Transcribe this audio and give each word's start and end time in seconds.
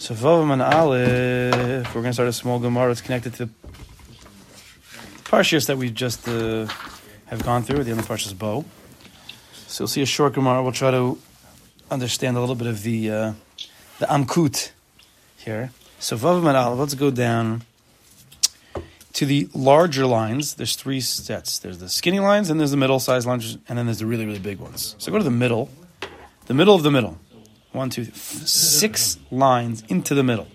So 0.00 0.14
Vavam 0.14 0.52
and 0.52 0.62
Aleph, 0.62 1.86
we're 1.88 2.02
going 2.02 2.04
to 2.04 2.12
start 2.12 2.28
a 2.28 2.32
small 2.32 2.60
Gemara. 2.60 2.92
It's 2.92 3.00
connected 3.00 3.34
to 3.34 3.46
the 3.46 3.50
Parshias 5.24 5.66
that 5.66 5.76
we 5.76 5.90
just 5.90 6.28
uh, 6.28 6.66
have 7.26 7.42
gone 7.42 7.64
through, 7.64 7.82
the 7.82 7.90
end 7.90 7.98
of 7.98 8.06
Parshas 8.06 8.38
Bo. 8.38 8.64
So 9.66 9.82
you'll 9.82 9.88
see 9.88 10.00
a 10.00 10.06
short 10.06 10.34
Gemara. 10.34 10.62
We'll 10.62 10.70
try 10.70 10.92
to 10.92 11.18
understand 11.90 12.36
a 12.36 12.40
little 12.40 12.54
bit 12.54 12.68
of 12.68 12.84
the 12.84 13.10
uh, 13.10 13.32
the 13.98 14.06
Amkut 14.06 14.70
here. 15.36 15.72
So 15.98 16.16
Vavam 16.16 16.46
and 16.46 16.56
Aleph, 16.56 16.78
let's 16.78 16.94
go 16.94 17.10
down 17.10 17.64
to 19.14 19.26
the 19.26 19.48
larger 19.52 20.06
lines. 20.06 20.54
There's 20.54 20.76
three 20.76 21.00
sets. 21.00 21.58
There's 21.58 21.78
the 21.78 21.88
skinny 21.88 22.20
lines, 22.20 22.50
and 22.50 22.60
there's 22.60 22.70
the 22.70 22.76
middle-sized 22.76 23.26
lines, 23.26 23.58
and 23.68 23.76
then 23.76 23.86
there's 23.86 23.98
the 23.98 24.06
really, 24.06 24.26
really 24.26 24.38
big 24.38 24.60
ones. 24.60 24.94
So 24.98 25.10
go 25.10 25.18
to 25.18 25.24
the 25.24 25.30
middle, 25.30 25.70
the 26.46 26.54
middle 26.54 26.76
of 26.76 26.84
the 26.84 26.92
middle. 26.92 27.18
One, 27.78 27.90
two, 27.90 28.06
six 28.06 29.18
lines 29.30 29.84
into 29.88 30.16
the 30.16 30.24
middle. 30.24 30.48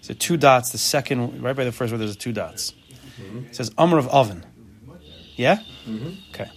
So 0.00 0.14
two 0.14 0.38
dots. 0.38 0.70
The 0.70 0.78
second, 0.78 1.42
right 1.42 1.54
by 1.54 1.64
the 1.64 1.72
first 1.72 1.92
word, 1.92 1.98
there's 1.98 2.16
two 2.16 2.32
dots. 2.32 2.72
It 3.50 3.54
says 3.54 3.70
Amr 3.76 3.98
of 3.98 4.08
oven. 4.08 4.42
Yeah. 5.36 5.58
Okay. 6.30 6.50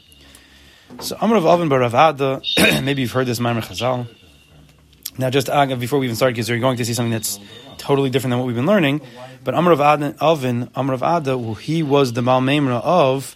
So 1.02 1.18
Amr 1.20 1.36
of 1.36 1.46
oven 1.46 1.70
baravada. 1.70 2.42
Maybe 2.86 3.02
you've 3.02 3.12
heard 3.12 3.28
this 3.28 3.40
Maimer 3.40 3.62
Chazal. 3.62 4.08
Now, 5.18 5.30
just 5.30 5.50
uh, 5.50 5.76
before 5.76 6.00
we 6.00 6.06
even 6.06 6.16
start, 6.16 6.34
because 6.34 6.48
you're 6.48 6.60
going 6.60 6.78
to 6.78 6.86
see 6.86 6.94
something 6.94 7.12
that's 7.12 7.38
totally 7.78 8.10
different 8.10 8.32
than 8.32 8.40
what 8.40 8.46
we've 8.46 8.56
been 8.56 8.66
learning. 8.66 9.02
But 9.44 9.56
Amr 9.56 9.74
of 9.74 9.82
Adin, 9.82 10.16
Oven, 10.22 10.70
Amr 10.74 10.94
of 10.94 11.04
Ada, 11.04 11.38
well, 11.38 11.56
he 11.56 11.84
was 11.84 12.14
the 12.14 12.22
Malmemra 12.22 12.82
of 12.82 13.36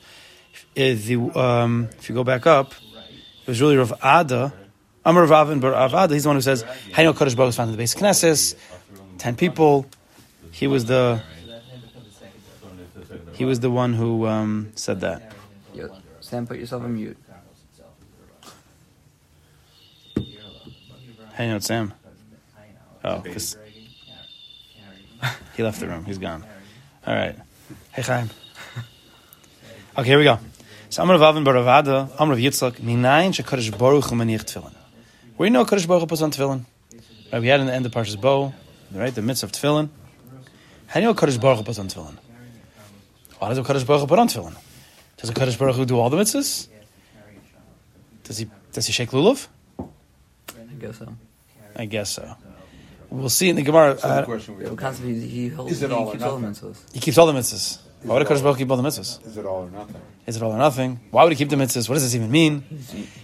uh, 0.55 0.55
the. 0.75 1.31
Um, 1.35 1.89
if 1.97 2.07
you 2.07 2.15
go 2.15 2.23
back 2.23 2.47
up, 2.47 2.71
it 3.41 3.47
was 3.47 3.61
really 3.61 3.75
Rav 3.75 3.91
Ada. 4.01 4.53
Amr 5.05 5.23
of 5.23 5.31
Avin, 5.31 5.59
but 5.59 5.71
Rav 5.71 6.11
he's 6.11 6.23
the 6.23 6.29
one 6.29 6.37
who 6.37 6.41
says, 6.41 6.63
Haino 6.91 7.13
Kodesh 7.13 7.35
Baruch 7.35 7.53
found 7.53 7.69
in 7.69 7.73
the 7.73 7.77
base 7.77 7.93
of 7.93 8.01
Knesset, 8.01 8.55
ten 9.17 9.35
people. 9.35 9.85
He 10.51 10.67
was 10.67 10.85
the. 10.85 11.21
He 13.33 13.45
was 13.45 13.59
the 13.59 13.71
one 13.71 13.93
who 13.93 14.27
um, 14.27 14.71
said 14.75 15.01
that. 15.01 15.33
Yo, 15.73 15.89
Sam, 16.21 16.45
put 16.45 16.59
yourself 16.59 16.83
on 16.83 16.93
mute. 16.93 17.17
Hey, 21.33 21.47
no, 21.47 21.55
it's 21.55 21.65
Sam. 21.65 21.93
Oh, 23.03 23.21
'cause 23.21 23.57
he 25.57 25.63
left 25.63 25.79
the 25.79 25.87
room. 25.87 26.05
He's 26.05 26.19
gone. 26.19 26.45
All 27.07 27.15
right. 27.15 27.35
Hey, 27.91 28.03
Chaim. 28.03 28.29
Okay, 29.97 30.07
here 30.09 30.17
we 30.19 30.23
go. 30.23 30.39
So, 30.89 31.01
Amr 31.01 31.15
of 31.15 31.21
Avin 31.23 31.43
bar 31.43 31.55
Avada, 31.55 32.09
Amr 32.19 32.33
of 32.33 32.39
Yitzchak, 32.39 32.73
Minayin 32.73 33.33
shekadosh 33.33 33.75
Baruch 33.77 34.05
hu 34.05 34.15
tefillin. 34.15 34.72
Where 35.37 35.47
you 35.47 35.53
know 35.53 35.65
Kadosh 35.65 35.87
Baruch 35.87 36.01
Hu 36.01 36.07
puts 36.07 36.21
on 36.21 36.31
tefillin? 36.31 36.65
Right, 37.31 37.41
we 37.41 37.47
had 37.47 37.59
in 37.59 37.65
the 37.65 37.73
end 37.73 37.85
of 37.85 37.91
Parshas 37.91 38.19
Bo, 38.19 38.53
right, 38.93 39.13
the 39.13 39.21
mitzvah 39.21 39.47
of 39.47 39.51
tefillin. 39.51 39.89
How 40.87 40.99
do 40.99 41.05
you 41.07 41.13
know 41.13 41.13
Kadosh 41.19 41.41
Baruch 41.41 41.59
Hu 41.59 41.63
puts 41.63 41.79
on 41.79 41.87
tefillin? 41.87 42.17
Why 43.39 43.49
does 43.49 43.59
Kadosh 43.59 43.85
Baruch 43.87 44.01
Hu 44.01 44.07
put 44.07 44.19
on 44.19 44.27
tefillin? 44.27 44.55
Does 45.17 45.31
the 45.31 45.39
Kadosh 45.39 45.57
Baruch 45.57 45.75
Hu 45.75 45.85
do 45.85 45.99
all 45.99 46.09
the 46.09 46.17
mitzvahs? 46.17 46.67
Does 48.23 48.37
he 48.37 48.47
does 48.71 48.85
he 48.85 48.93
shake 48.93 49.09
lulav? 49.09 49.47
I 49.79 49.85
guess 50.79 50.97
so. 50.97 51.15
I 51.75 51.85
guess 51.85 52.09
so. 52.11 52.35
We'll 53.09 53.29
see 53.29 53.49
in 53.49 53.55
the 53.55 53.61
Gemara. 53.61 53.97
So 53.97 54.07
the 54.07 54.13
uh, 54.13 54.25
question 54.25 54.57
we 54.57 54.63
Yo, 54.65 54.75
constantly 54.75 55.19
he, 55.19 55.27
he 55.27 55.47
holds. 55.49 55.71
Is 55.73 55.83
it 55.83 55.89
he 55.89 55.95
all 55.95 56.07
or 56.07 56.11
keeps 56.13 56.23
all 56.23 56.37
the 56.37 56.47
nothing? 56.47 56.69
mitzvahs. 56.71 56.93
he 56.93 56.99
keeps 56.99 57.17
all 57.17 57.27
the 57.27 57.33
mitzvahs. 57.33 57.79
Why 58.03 58.15
would 58.15 58.21
a 58.21 58.25
Kadosh 58.25 58.43
Baruch 58.43 58.57
keep 58.57 58.69
all 58.69 58.77
the 58.77 58.83
mitzvahs? 58.83 59.25
is 59.25 59.37
it 59.37 59.45
all 59.45 59.63
or 59.63 59.69
nothing? 59.69 60.01
Is 60.27 60.35
it 60.35 60.43
all 60.43 60.51
or 60.51 60.57
nothing? 60.57 60.99
Why 61.11 61.23
would 61.23 61.31
he 61.31 61.37
keep 61.37 61.49
the 61.49 61.55
mitzvahs? 61.55 61.87
What 61.87 61.95
does 61.95 62.03
this 62.03 62.15
even 62.15 62.29
mean? 62.29 62.63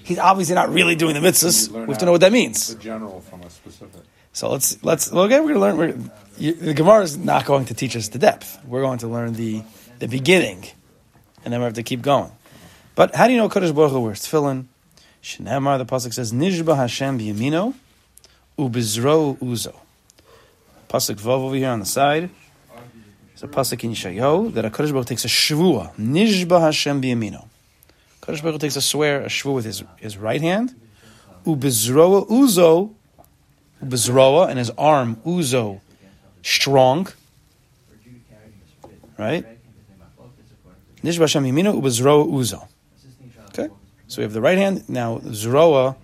He's 0.04 0.20
obviously 0.20 0.56
not 0.56 0.70
really 0.70 0.96
doing 0.96 1.16
the 1.16 1.20
mitzvahs. 1.20 1.70
We 1.70 1.88
have 1.88 1.98
to 1.98 2.06
know 2.06 2.12
what 2.12 2.22
that 2.22 2.32
means. 2.32 2.76
The 2.76 2.82
general 2.82 3.22
from 3.22 3.42
a 3.42 3.50
specific. 3.50 4.02
So 4.32 4.50
let's 4.52 4.82
let's 4.84 5.12
well, 5.12 5.26
okay. 5.26 5.40
We're 5.40 5.54
going 5.54 5.56
to 5.56 5.60
learn. 5.60 5.78
We're, 5.78 6.12
you, 6.38 6.54
the 6.54 6.74
Gemara 6.74 7.02
is 7.04 7.18
not 7.18 7.46
going 7.46 7.66
to 7.66 7.74
teach 7.74 7.96
us 7.96 8.10
the 8.10 8.20
depth. 8.20 8.60
We're 8.66 8.82
going 8.82 9.00
to 9.00 9.08
learn 9.08 9.34
the 9.34 9.64
the 10.00 10.08
beginning, 10.08 10.66
and 11.44 11.52
then 11.52 11.60
we 11.60 11.66
have 11.66 11.74
to 11.74 11.84
keep 11.84 12.02
going. 12.02 12.32
But 12.96 13.16
how 13.16 13.28
do 13.28 13.34
you 13.34 13.40
know 13.40 13.50
Kadosh 13.50 13.74
Baruch 13.74 13.92
Hu 13.92 14.02
wears 14.02 14.22
tefillin? 14.22 14.66
Shneimar 15.22 15.78
the 15.78 15.86
pasuk 15.86 16.14
says 16.14 16.32
Nishba 16.32 16.78
Hashem 16.78 17.20
b'yamino 17.20 17.74
ubizro 18.58 19.38
uzo. 19.40 19.76
Pasuk 20.88 21.16
vav 21.16 21.28
over 21.28 21.56
here 21.56 21.70
on 21.70 21.80
the 21.80 21.86
side. 21.86 22.30
It's 23.42 23.46
a 23.46 23.48
pasuk 23.48 23.86
in 23.86 23.92
Yeshayahu 23.92 24.54
that 24.56 24.66
a 24.66 24.70
Kadosh 24.70 24.92
Baruch 24.92 25.06
takes 25.06 25.24
a 25.24 25.30
shvua 25.30 25.96
Nishba 25.96 26.60
Hashem 26.60 27.02
b'yamino. 27.02 27.48
Kadosh 28.22 28.44
Baruch 28.44 28.60
takes 28.60 28.76
a 28.76 28.82
swear 28.82 29.22
a 29.22 29.28
shvua 29.28 29.54
with 29.56 29.64
his 29.64 29.82
his 29.96 30.18
right 30.18 30.42
hand. 30.42 30.76
Ubizro 31.46 32.28
uzo 32.28 32.94
Bezroa 33.82 34.50
and 34.50 34.60
his 34.60 34.72
arm 34.72 35.16
Uzo 35.26 35.80
strong. 36.44 37.08
Right? 39.18 39.46
Nishba 41.02 41.20
Hashem 41.20 41.46
Yamino 41.46 41.82
Ubezroa 41.82 42.28
Uzo. 42.30 42.68
Okay? 43.52 43.74
So 44.08 44.18
we 44.18 44.24
have 44.24 44.34
the 44.34 44.42
right 44.42 44.58
hand. 44.58 44.90
Now 44.90 45.20
Zroa 45.20 45.96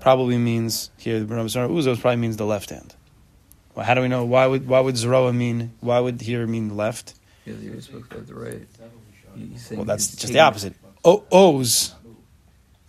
probably 0.00 0.36
means 0.36 0.90
here 0.98 1.24
Uzo 1.24 1.98
probably 1.98 2.16
means 2.16 2.36
the 2.36 2.44
left 2.44 2.68
hand. 2.68 2.94
Well, 3.76 3.84
how 3.84 3.92
do 3.92 4.00
we 4.00 4.08
know 4.08 4.24
why 4.24 4.46
would 4.46 4.66
why 4.66 4.80
would 4.80 4.94
Zroa 4.94 5.34
mean 5.34 5.72
why 5.80 6.00
would 6.00 6.22
here 6.22 6.46
mean 6.46 6.76
left? 6.76 7.12
Yeah, 7.44 7.54
supposed 7.78 8.10
to 8.10 8.16
have 8.16 8.26
the 8.26 8.34
right. 8.34 8.62
You- 9.36 9.50
you 9.70 9.76
Well 9.76 9.84
that's 9.84 10.16
just 10.16 10.32
the 10.32 10.40
opposite. 10.40 10.74
O 11.04 11.24
O's 11.30 11.94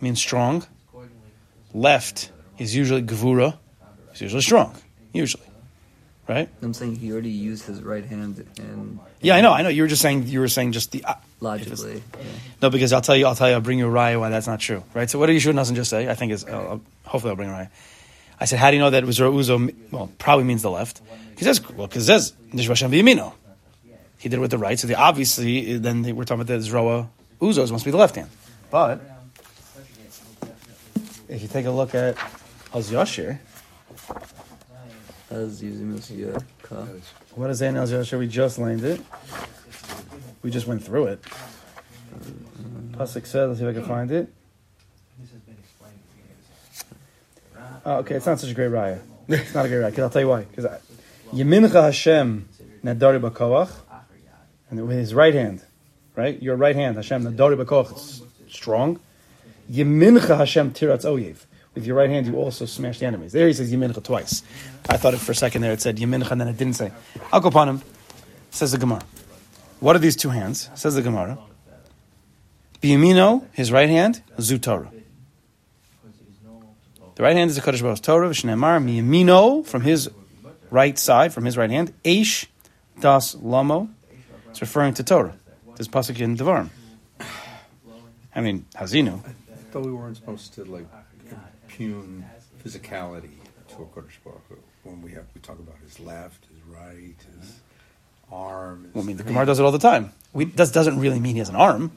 means 0.00 0.18
strong. 0.18 0.64
Left 1.74 2.32
is 2.56 2.74
usually 2.74 3.02
Gvura. 3.02 3.58
It's 4.10 4.22
usually 4.22 4.40
strong. 4.40 4.74
Usually. 5.12 5.44
Right? 6.26 6.48
I'm 6.62 6.72
saying 6.74 6.96
he 6.96 7.12
already 7.12 7.30
used 7.30 7.66
his 7.66 7.82
right 7.82 8.04
hand 8.04 8.44
and 8.58 8.98
Yeah, 9.20 9.36
I 9.36 9.40
know, 9.42 9.52
I 9.52 9.62
know. 9.62 9.68
You 9.68 9.82
were 9.82 9.88
just 9.88 10.00
saying 10.02 10.26
you 10.26 10.40
were 10.40 10.48
saying 10.48 10.72
just 10.72 10.90
the 10.92 11.04
uh, 11.04 11.14
logically. 11.40 12.02
yeah. 12.14 12.26
no 12.62 12.70
because 12.70 12.94
I'll 12.94 13.00
tell 13.02 13.16
you 13.16 13.26
I'll 13.26 13.34
tell 13.34 13.48
you 13.48 13.54
I'll 13.54 13.60
bring 13.60 13.78
you 13.78 13.88
a 13.88 13.92
raya 13.92 14.18
why 14.18 14.30
that's 14.30 14.46
not 14.46 14.60
true, 14.60 14.82
right? 14.94 15.08
So 15.10 15.18
what 15.18 15.26
did 15.26 15.36
Yeshua 15.36 15.54
doesn't 15.54 15.76
just 15.76 15.90
say? 15.90 16.08
I 16.08 16.14
think 16.14 16.32
is 16.32 16.44
uh, 16.44 16.78
hopefully 17.04 17.30
I'll 17.30 17.36
bring 17.36 17.50
a 17.50 17.52
raya. 17.52 17.68
I 18.40 18.44
said, 18.44 18.58
how 18.58 18.70
do 18.70 18.76
you 18.76 18.82
know 18.82 18.90
that 18.90 19.02
it 19.02 19.06
was 19.06 19.18
Uzo? 19.18 19.74
Well, 19.90 20.10
probably 20.18 20.44
means 20.44 20.62
the 20.62 20.70
left. 20.70 21.00
He 21.36 21.44
says, 21.44 21.66
well, 21.70 21.86
because 21.86 22.04
it 22.04 22.06
says 22.06 22.32
Nishba 22.52 22.68
Hashem 22.68 22.90
v'yamino. 22.90 23.32
He 24.18 24.28
did 24.28 24.38
it 24.38 24.40
with 24.40 24.50
the 24.50 24.58
right, 24.58 24.78
so 24.78 24.86
the 24.88 24.96
obviously 24.96 25.74
uh, 25.74 25.78
then 25.78 26.02
they, 26.02 26.12
we're 26.12 26.24
talking 26.24 26.42
about 26.42 26.60
the 26.60 26.68
Zroa 26.68 27.08
Uzos 27.40 27.70
must 27.70 27.84
be 27.84 27.92
the 27.92 27.96
left 27.96 28.16
hand. 28.16 28.28
But 28.70 29.00
if 31.28 31.40
you 31.40 31.48
take 31.48 31.66
a 31.66 31.70
look 31.70 31.94
at 31.94 32.16
Az 32.74 32.90
Yashir, 32.90 33.38
As 35.30 35.62
using 35.62 35.94
this 35.94 36.10
yeah, 36.10 36.36
ka. 36.62 36.86
what 37.34 37.50
is 37.50 37.62
Az 37.62 37.92
Yashir? 37.92 38.18
We 38.18 38.26
just 38.26 38.58
landed. 38.58 38.98
it. 38.98 39.06
We 40.42 40.50
just 40.50 40.66
went 40.66 40.82
through 40.82 41.06
it. 41.06 41.22
Pasuk 42.92 43.26
said, 43.26 43.46
let's 43.48 43.60
see 43.60 43.66
if 43.66 43.70
I 43.70 43.78
can 43.78 43.88
find 43.88 44.10
it. 44.10 44.32
Oh, 47.88 48.00
okay, 48.00 48.16
it's 48.16 48.26
not 48.26 48.38
such 48.38 48.50
a 48.50 48.54
great 48.54 48.70
raya. 48.70 49.00
It's 49.28 49.54
not 49.54 49.64
a 49.64 49.68
great 49.70 49.78
raya, 49.78 49.86
because 49.86 50.02
I'll 50.02 50.10
tell 50.10 50.20
you 50.20 50.28
why. 50.28 50.42
Because 50.42 50.66
Yemincha 51.32 51.84
Hashem 51.84 52.46
Nadari 52.84 53.18
Bakoach, 53.18 53.70
and 54.68 54.86
with 54.86 54.98
his 54.98 55.14
right 55.14 55.32
hand, 55.32 55.64
right? 56.14 56.40
Your 56.42 56.56
right 56.56 56.76
hand, 56.76 56.96
Hashem 56.96 57.24
Nadari 57.24 57.56
Bakoach, 57.56 58.22
strong. 58.50 59.00
Yemincha 59.72 60.36
Hashem 60.36 60.74
Tiratz 60.74 61.06
Oyev. 61.06 61.46
With 61.74 61.86
your 61.86 61.96
right 61.96 62.10
hand, 62.10 62.26
you 62.26 62.36
also 62.36 62.66
smash 62.66 62.98
the 62.98 63.06
enemies. 63.06 63.32
There 63.32 63.46
he 63.46 63.54
says 63.54 63.72
Yemincha 63.72 64.04
twice. 64.04 64.42
I 64.90 64.98
thought 64.98 65.14
it 65.14 65.20
for 65.20 65.32
a 65.32 65.34
second 65.34 65.62
there, 65.62 65.72
it 65.72 65.80
said 65.80 65.96
Yemincha, 65.96 66.30
and 66.30 66.42
then 66.42 66.48
it 66.48 66.58
didn't 66.58 66.76
say. 66.76 66.92
I'll 67.32 67.40
go 67.40 67.48
upon 67.48 67.70
him, 67.70 67.82
says 68.50 68.72
the 68.72 68.78
Gemara. 68.78 69.00
What 69.80 69.96
are 69.96 70.00
these 70.00 70.16
two 70.16 70.28
hands? 70.28 70.68
Says 70.74 70.94
the 70.94 71.00
Gemara. 71.00 71.38
Biyamino, 72.82 73.46
his 73.52 73.72
right 73.72 73.88
hand, 73.88 74.20
Zutorah. 74.36 74.90
The 77.18 77.24
right 77.24 77.34
hand 77.34 77.50
is 77.50 77.56
the 77.56 77.62
Kodesh 77.62 77.82
Baruch 77.82 78.00
Torah, 78.00 78.30
V'shneimar, 78.30 78.80
miyamino, 78.80 79.66
from 79.66 79.82
his 79.82 80.08
right 80.70 80.96
side, 80.96 81.32
from 81.34 81.46
his 81.46 81.56
right 81.56 81.68
hand, 81.68 81.92
Eish 82.04 82.46
das 83.00 83.34
lamo. 83.34 83.88
It's 84.50 84.60
referring 84.60 84.94
to 84.94 85.02
Torah. 85.02 85.36
This 85.74 85.88
pasuk 85.88 86.20
in 86.20 86.36
Devarim. 86.36 86.68
I 88.36 88.40
mean, 88.40 88.66
Hazinu. 88.76 89.18
I 89.26 89.56
thought 89.72 89.84
we 89.84 89.90
weren't 89.90 90.16
supposed 90.16 90.54
to 90.54 90.64
like 90.64 90.86
impugn 91.68 92.24
physicality 92.64 93.38
to 93.70 93.82
a 93.82 93.86
Kodesh 93.86 94.22
Baruch 94.22 94.44
Hu. 94.50 94.58
when 94.84 95.02
we 95.02 95.10
have 95.10 95.24
we 95.34 95.40
talk 95.40 95.58
about 95.58 95.74
his 95.82 95.98
left, 95.98 96.44
his 96.44 96.62
right, 96.72 97.16
his 97.40 97.58
arm. 98.30 98.84
His 98.84 98.94
Well, 98.94 99.02
I 99.02 99.06
mean, 99.08 99.16
the 99.16 99.24
Gemara 99.24 99.44
does 99.44 99.58
it 99.58 99.64
all 99.64 99.72
the 99.72 99.80
time. 99.80 100.12
We, 100.32 100.44
that 100.44 100.72
doesn't 100.72 101.00
really 101.00 101.18
mean 101.18 101.34
he 101.34 101.40
has 101.40 101.48
an 101.48 101.56
arm. 101.56 101.90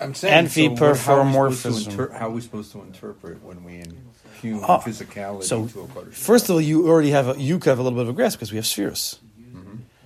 I'm 0.00 0.14
saying, 0.14 0.34
Amphi 0.46 0.64
so 0.76 0.86
what- 0.88 0.98
how 0.98 1.14
are 1.20 1.48
we 1.48 1.54
supposed 1.54 1.84
to 1.86 1.90
inter- 1.90 2.12
How 2.12 2.26
are 2.28 2.30
we 2.30 2.40
supposed 2.40 2.72
to 2.72 2.80
interpret 2.82 3.42
when 3.44 3.62
we 3.64 3.82
impugn 4.42 4.64
Ah, 4.68 4.80
physicality 4.80 5.44
So, 5.44 5.66
to 5.66 5.80
a 5.82 5.86
Kodesh 5.86 6.12
first 6.14 6.44
of 6.48 6.50
all, 6.52 6.60
you 6.60 6.88
already 6.88 7.10
have 7.10 7.28
a, 7.36 7.40
you 7.40 7.58
have 7.64 7.78
a 7.78 7.82
little 7.82 7.96
bit 7.98 8.02
of 8.02 8.08
a 8.08 8.12
grasp 8.12 8.38
because 8.38 8.50
we 8.52 8.56
have 8.56 8.66
spheres. 8.66 9.18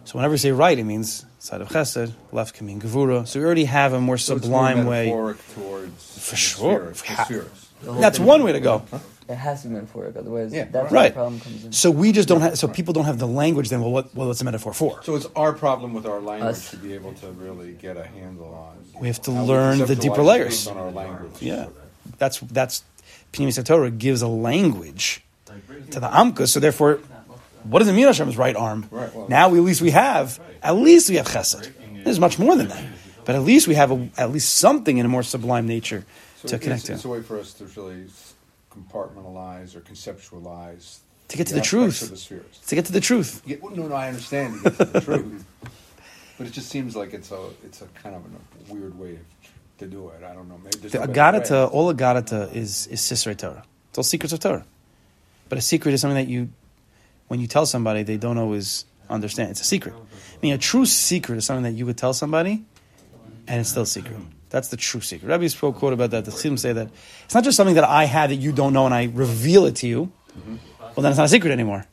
So 0.05 0.15
whenever 0.19 0.35
you 0.35 0.39
say 0.39 0.51
right, 0.51 0.77
it 0.77 0.83
means 0.83 1.25
side 1.39 1.61
of 1.61 1.69
chesed. 1.69 2.11
Left 2.33 2.55
can 2.55 2.67
mean 2.67 2.81
gevura. 2.81 3.25
So 3.27 3.39
we 3.39 3.47
already 3.47 3.67
have 3.67 3.93
a 3.93 4.01
more 4.01 4.19
So 4.19 4.35
it's 4.35 4.43
sublime 4.45 4.79
more 4.83 4.91
way. 4.91 5.11
towards 5.55 6.19
For 6.19 6.35
sure. 6.35 6.93
spheres, 6.95 7.03
the 7.03 7.13
Ha- 7.15 7.25
spheres. 7.25 7.47
The 7.83 7.93
That's 8.01 8.19
one 8.19 8.43
way 8.43 8.51
to 8.53 8.59
go. 8.61 8.83
It 9.29 9.37
has 9.37 9.63
to 9.63 9.69
be 9.69 9.75
metaphoric, 9.75 10.17
otherwise 10.17 10.53
Yeah, 10.53 10.65
that's 10.65 10.93
right. 10.93 10.93
where 10.93 11.09
the 11.09 11.15
problem 11.15 11.41
comes 11.41 11.65
in. 11.65 11.73
So 11.73 11.91
we 11.91 12.11
just 12.13 12.29
don't 12.29 12.41
have. 12.41 12.59
So 12.59 12.67
people 12.69 12.93
don't 12.93 13.05
have 13.05 13.19
the 13.19 13.27
language. 13.29 13.69
Then, 13.69 13.81
well, 13.81 13.93
what? 13.93 14.15
Well, 14.15 14.27
what's 14.27 14.41
a 14.41 14.45
metaphor 14.45 14.73
for? 14.75 15.01
So 15.05 15.15
it's 15.15 15.27
our 15.37 15.53
problem 15.53 15.95
with 15.95 16.07
our 16.07 16.21
language 16.21 16.51
Us. 16.57 16.71
to 16.73 16.77
be 16.77 16.93
able 16.95 17.13
to 17.15 17.29
really 17.33 17.73
get 17.73 17.97
a 17.97 18.05
handle 18.05 18.53
on. 18.53 18.79
We 19.01 19.07
have 19.07 19.23
to 19.23 19.31
learn 19.31 19.79
the 19.79 19.95
deeper 19.97 20.23
layers. 20.23 20.67
on 20.67 20.77
our 20.77 20.91
language. 20.91 21.41
Yeah, 21.41 21.69
that's 22.19 22.41
that's 22.41 22.83
Pnimis 23.33 23.65
Torah 23.65 23.91
gives 23.91 24.23
a 24.23 24.29
language 24.29 25.23
to 25.93 26.01
the 26.01 26.09
Amka. 26.09 26.49
So 26.49 26.59
therefore, 26.61 26.99
what 27.65 27.79
does 27.79 27.89
it 27.89 27.93
mean 27.93 28.07
Hashem's 28.07 28.37
right 28.37 28.57
arm? 28.57 28.87
Right, 28.91 29.15
well- 29.15 29.29
now 29.29 29.49
we, 29.51 29.59
at 29.59 29.65
least 29.65 29.81
we 29.83 29.91
have 29.91 30.41
at 30.63 30.77
least 30.77 31.09
we 31.11 31.17
have 31.17 31.27
Chesed. 31.29 31.71
There's 32.05 32.19
much 32.19 32.39
more 32.41 32.57
than 32.57 32.69
that, 32.69 32.85
but 33.25 33.37
at 33.37 33.43
least 33.43 33.69
we 33.69 33.75
have 33.77 33.93
a, 33.93 34.09
at 34.19 34.33
least 34.33 34.55
something 34.55 34.99
in 34.99 35.07
a 35.07 35.09
more 35.09 35.23
sublime 35.23 35.69
nature 35.69 36.05
So 36.43 36.49
to 36.49 36.55
it's, 36.57 36.65
connect 36.65 36.91
it's 36.91 37.03
to. 37.03 37.09
a 37.09 37.11
way 37.13 37.23
for 37.23 37.39
us 37.39 37.53
to 37.55 37.65
really 37.77 38.05
s- 38.07 38.32
compartmentalize 38.73 39.75
or 39.77 39.81
conceptualize 39.81 40.99
To 41.29 41.37
get 41.37 41.47
to 41.49 41.55
the 41.55 41.61
aspects 41.61 41.69
truth. 41.71 42.03
of 42.03 42.11
the 42.11 42.17
spheres. 42.17 42.59
To 42.69 42.75
get 42.75 42.85
to 42.87 42.93
the 42.93 43.01
truth. 43.01 43.43
Yeah, 43.47 43.57
well, 43.61 43.75
no, 43.77 43.87
no, 43.89 43.95
I 43.95 44.09
understand 44.09 44.55
to 44.63 44.71
get 44.71 44.79
to 44.79 44.85
the 44.85 45.01
truth, 45.09 45.45
but 46.39 46.47
it 46.47 46.53
just 46.53 46.69
seems 46.69 46.97
like 46.97 47.13
it's 47.13 47.31
a 47.31 47.41
it's 47.65 47.83
a 47.83 47.87
kind 48.03 48.15
of 48.17 48.23
a 48.25 48.73
weird 48.73 48.99
way 48.99 49.19
to 49.79 49.87
do 49.87 50.09
it. 50.11 50.23
I 50.25 50.33
don't 50.35 50.49
know. 50.49 50.59
Maybe 50.65 50.89
The 50.89 50.99
no. 50.99 51.07
Agadata, 51.07 51.71
all 51.73 51.93
Agadata 51.93 52.55
is 52.55 52.87
is 52.89 53.01
Sisrei 53.01 53.37
Torah. 53.37 53.65
It's 53.91 53.99
all 53.99 54.05
secrets 54.05 54.33
of 54.33 54.41
Torah. 54.41 54.65
But 55.49 55.59
a 55.59 55.61
secret 55.61 55.93
is 55.93 56.01
something 56.01 56.17
that 56.17 56.31
you, 56.33 56.49
when 57.29 57.39
you 57.41 57.47
tell 57.47 57.67
somebody, 57.67 58.03
they 58.05 58.17
don't 58.17 58.39
always 58.39 58.87
understand. 59.11 59.51
It's 59.51 59.61
a 59.61 59.65
secret. 59.65 59.95
I 59.95 60.39
mean, 60.43 60.55
a 60.55 60.59
true 60.59 60.87
secret 60.87 61.37
is 61.37 61.45
something 61.45 61.65
that 61.65 61.73
you 61.79 61.85
would 61.85 61.99
tell 61.99 62.15
somebody, 62.15 62.65
and 63.47 63.61
it's 63.61 63.71
still 63.71 63.83
a 63.83 63.87
secret. 63.87 64.17
That's 64.51 64.69
the 64.69 64.77
true 64.77 65.01
secret. 65.01 65.29
Rabbi 65.29 65.47
spoke 65.47 65.77
quote 65.77 65.93
about 65.93 66.11
that. 66.11 66.25
The 66.25 66.31
Chassidim 66.31 66.59
say 66.59 66.73
that 66.73 66.89
it's 67.25 67.35
not 67.35 67.45
just 67.45 67.57
something 67.57 67.77
that 67.77 67.85
I 67.85 68.05
have 68.05 68.31
that 68.31 68.37
you 68.37 68.53
don't 68.53 68.73
know, 68.73 68.85
and 68.85 68.95
I 68.95 69.05
reveal 69.05 69.65
it 69.67 69.77
to 69.77 69.87
you. 69.87 70.13
Mm-hmm. 70.39 70.57
Well, 70.81 71.03
then 71.03 71.07
it's 71.07 71.19
not 71.19 71.25
a 71.25 71.29
secret 71.29 71.53
anymore. 71.53 71.87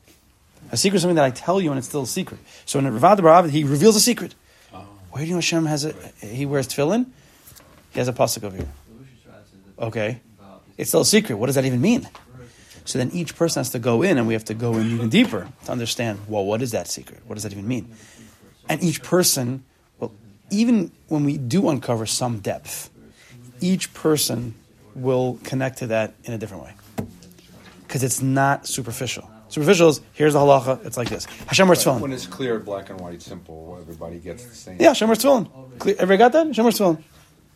A 0.71 0.77
secret 0.77 0.97
is 0.97 1.01
something 1.01 1.15
that 1.15 1.25
I 1.25 1.31
tell 1.31 1.61
you, 1.61 1.71
and 1.71 1.77
it's 1.77 1.87
still 1.87 2.03
a 2.03 2.07
secret. 2.07 2.39
So 2.65 2.79
in 2.79 2.85
Ravad 2.85 3.19
Barav, 3.19 3.49
he 3.49 3.63
reveals 3.63 3.95
a 3.95 4.01
secret. 4.01 4.35
Oh. 4.73 4.85
Where 5.11 5.23
do 5.23 5.27
you 5.27 5.33
know 5.33 5.37
Hashem 5.37 5.65
has 5.65 5.85
a? 5.85 5.93
He 6.21 6.45
wears 6.45 6.67
tefillin. 6.67 7.07
He 7.91 7.99
has 7.99 8.07
a 8.07 8.13
pasuk 8.13 8.43
over 8.43 8.57
here. 8.57 8.69
Okay, 9.79 10.19
it's 10.77 10.89
still 10.89 11.01
a 11.01 11.05
secret. 11.05 11.35
What 11.35 11.45
does 11.45 11.55
that 11.55 11.65
even 11.65 11.79
mean? 11.79 12.07
So 12.83 12.97
then 12.97 13.11
each 13.11 13.35
person 13.35 13.61
has 13.61 13.69
to 13.71 13.79
go 13.79 14.01
in, 14.01 14.17
and 14.17 14.27
we 14.27 14.33
have 14.33 14.45
to 14.45 14.53
go 14.53 14.73
in 14.75 14.91
even 14.91 15.09
deeper 15.09 15.47
to 15.65 15.71
understand. 15.71 16.19
Well, 16.27 16.43
what 16.43 16.61
is 16.61 16.71
that 16.71 16.87
secret? 16.87 17.21
What 17.25 17.35
does 17.35 17.43
that 17.43 17.51
even 17.53 17.67
mean? 17.67 17.93
And 18.67 18.83
each 18.83 19.01
person, 19.01 19.63
even 20.51 20.91
when 21.07 21.23
we 21.25 21.37
do 21.37 21.69
uncover 21.69 22.05
some 22.05 22.39
depth, 22.39 22.89
each 23.61 23.93
person 23.93 24.55
will 24.95 25.39
connect 25.43 25.79
to 25.79 25.87
that 25.87 26.13
in 26.23 26.33
a 26.33 26.37
different 26.37 26.63
way 26.63 26.73
because 27.87 28.03
it's 28.03 28.21
not 28.21 28.67
superficial. 28.67 29.29
Superficial 29.49 29.89
is 29.89 30.01
here's 30.13 30.33
the 30.33 30.39
halacha. 30.39 30.85
It's 30.85 30.97
like 30.97 31.09
this. 31.09 31.25
Hashem 31.25 31.67
tefillin. 31.67 32.01
when 32.01 32.13
it's 32.13 32.27
clear, 32.27 32.59
black 32.59 32.89
and 32.91 32.99
white, 33.01 33.21
simple, 33.21 33.77
everybody 33.81 34.19
gets 34.19 34.45
the 34.45 34.53
same. 34.55 34.77
Yeah, 34.79 34.89
Hashem 34.89 35.09
tefillin. 35.09 35.79
Clear- 35.79 35.95
Everybody 35.97 36.17
got 36.17 36.31
that? 36.33 36.47
Hashem 36.47 36.65
tefillin. 36.65 37.03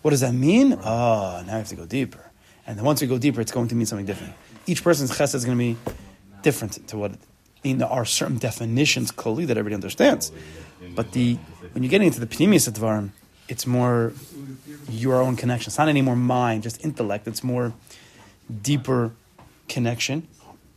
What 0.02 0.12
does 0.12 0.22
that 0.22 0.34
mean? 0.34 0.74
Oh, 0.74 0.78
now 0.84 1.44
we 1.46 1.52
have 1.52 1.68
to 1.70 1.76
go 1.76 1.86
deeper. 1.86 2.32
And 2.66 2.78
then 2.78 2.84
once 2.86 3.00
we 3.02 3.08
go 3.08 3.18
deeper, 3.18 3.42
it's 3.42 3.52
going 3.52 3.68
to 3.70 3.76
mean 3.76 3.86
something 3.86 4.06
different. 4.06 4.34
Each 4.66 4.84
person's 4.84 5.12
chesed 5.12 5.36
is 5.36 5.46
going 5.46 5.58
to 5.58 5.64
be 5.64 5.78
different 6.42 6.88
to 6.88 6.98
what. 6.98 7.12
I 7.12 7.18
mean, 7.64 7.78
there 7.78 7.88
are 7.88 8.04
certain 8.06 8.38
definitions 8.38 9.12
clearly 9.12 9.46
that 9.46 9.58
everybody 9.58 9.76
understands, 9.76 10.32
but 10.96 11.12
the 11.12 11.38
when 11.74 11.84
you're 11.84 11.90
getting 11.90 12.08
into 12.08 12.20
the 12.20 12.28
pnimius 12.28 12.70
advarim, 12.70 13.12
it's 13.48 13.66
more 13.66 14.14
your 14.90 15.22
own 15.22 15.36
connection. 15.36 15.70
It's 15.70 15.78
not 15.78 15.90
any 15.90 16.02
more 16.02 16.16
mind, 16.16 16.64
just 16.64 16.84
intellect. 16.84 17.28
It's 17.28 17.44
more 17.44 17.74
deeper 18.62 19.12
connection. 19.68 20.28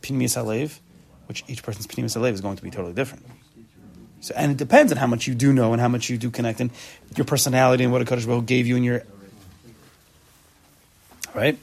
Pnimius 0.01 0.37
alev, 0.37 0.79
which 1.27 1.43
each 1.47 1.63
person's 1.63 1.87
pnimius 1.87 2.17
alev 2.17 2.33
is 2.33 2.41
going 2.41 2.55
to 2.55 2.63
be 2.63 2.71
totally 2.71 2.93
different. 2.93 3.25
So, 4.19 4.33
and 4.35 4.51
it 4.51 4.57
depends 4.57 4.91
on 4.91 4.97
how 4.97 5.07
much 5.07 5.27
you 5.27 5.35
do 5.35 5.53
know 5.53 5.73
and 5.73 5.81
how 5.81 5.87
much 5.87 6.09
you 6.09 6.17
do 6.17 6.31
connect, 6.31 6.59
and 6.59 6.71
your 7.15 7.25
personality 7.25 7.83
and 7.83 7.93
what 7.93 8.01
a 8.01 8.05
Kaddish 8.05 8.25
Baruch 8.25 8.45
gave 8.45 8.65
you 8.65 8.75
in 8.75 8.83
your 8.83 9.03
right. 11.35 11.57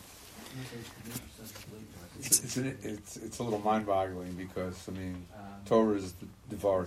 It's, 2.20 2.56
it's, 2.56 2.56
it's, 2.56 3.16
it's 3.16 3.38
a 3.38 3.42
little 3.42 3.58
mind 3.58 3.86
boggling 3.86 4.32
because, 4.32 4.88
I 4.88 4.92
mean, 4.92 5.26
Torah 5.66 5.96
is 5.96 6.12
the 6.12 6.26
Devar 6.48 6.86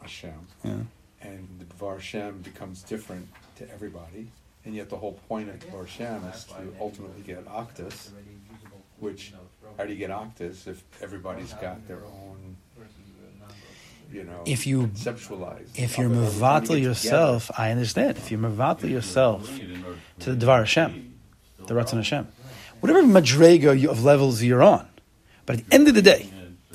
Hashem, 0.00 0.32
Yeah. 0.64 0.74
And 1.20 1.48
the 1.58 1.64
Devar 1.64 1.94
Hashem 1.94 2.42
becomes 2.42 2.82
different 2.82 3.28
to 3.56 3.70
everybody, 3.72 4.28
and 4.64 4.74
yet 4.74 4.88
the 4.88 4.96
whole 4.96 5.18
point 5.28 5.48
of 5.48 5.58
Devar 5.60 5.84
Hashem 5.84 6.24
is 6.32 6.44
to 6.44 6.54
ultimately 6.80 7.22
get 7.22 7.44
achdus, 7.46 8.10
which, 9.00 9.32
how 9.76 9.84
do 9.84 9.92
you 9.92 9.98
get 9.98 10.10
achdus 10.10 10.66
if 10.68 10.82
everybody's 11.02 11.52
got 11.54 11.86
their 11.88 12.04
own, 12.04 12.56
you 14.12 14.24
know, 14.24 14.42
If 14.46 14.66
you- 14.66 14.86
conceptualized? 14.88 15.76
If 15.76 15.98
you're 15.98 16.06
of 16.06 16.12
it, 16.12 16.16
everything 16.16 16.38
to 16.40 16.44
mevatel 16.44 16.60
get 16.60 16.66
together? 16.66 16.78
yourself, 16.78 17.50
I 17.58 17.70
understand. 17.72 18.16
If 18.16 18.30
you're 18.30 18.40
mevatel 18.40 18.88
yourself 18.90 19.50
to 20.20 20.30
the 20.30 20.36
Devar 20.36 20.58
Hashem, 20.60 21.14
the 21.66 21.74
Ratzon 21.74 21.96
Hashem, 21.96 22.28
whatever 22.80 23.02
madrega 23.02 23.78
you, 23.78 23.90
of 23.90 24.04
levels 24.04 24.42
you're 24.42 24.62
on, 24.62 24.88
but 25.46 25.58
at 25.58 25.68
the 25.68 25.74
end 25.74 25.88
of 25.88 25.94
the 25.94 26.02
day, 26.02 26.30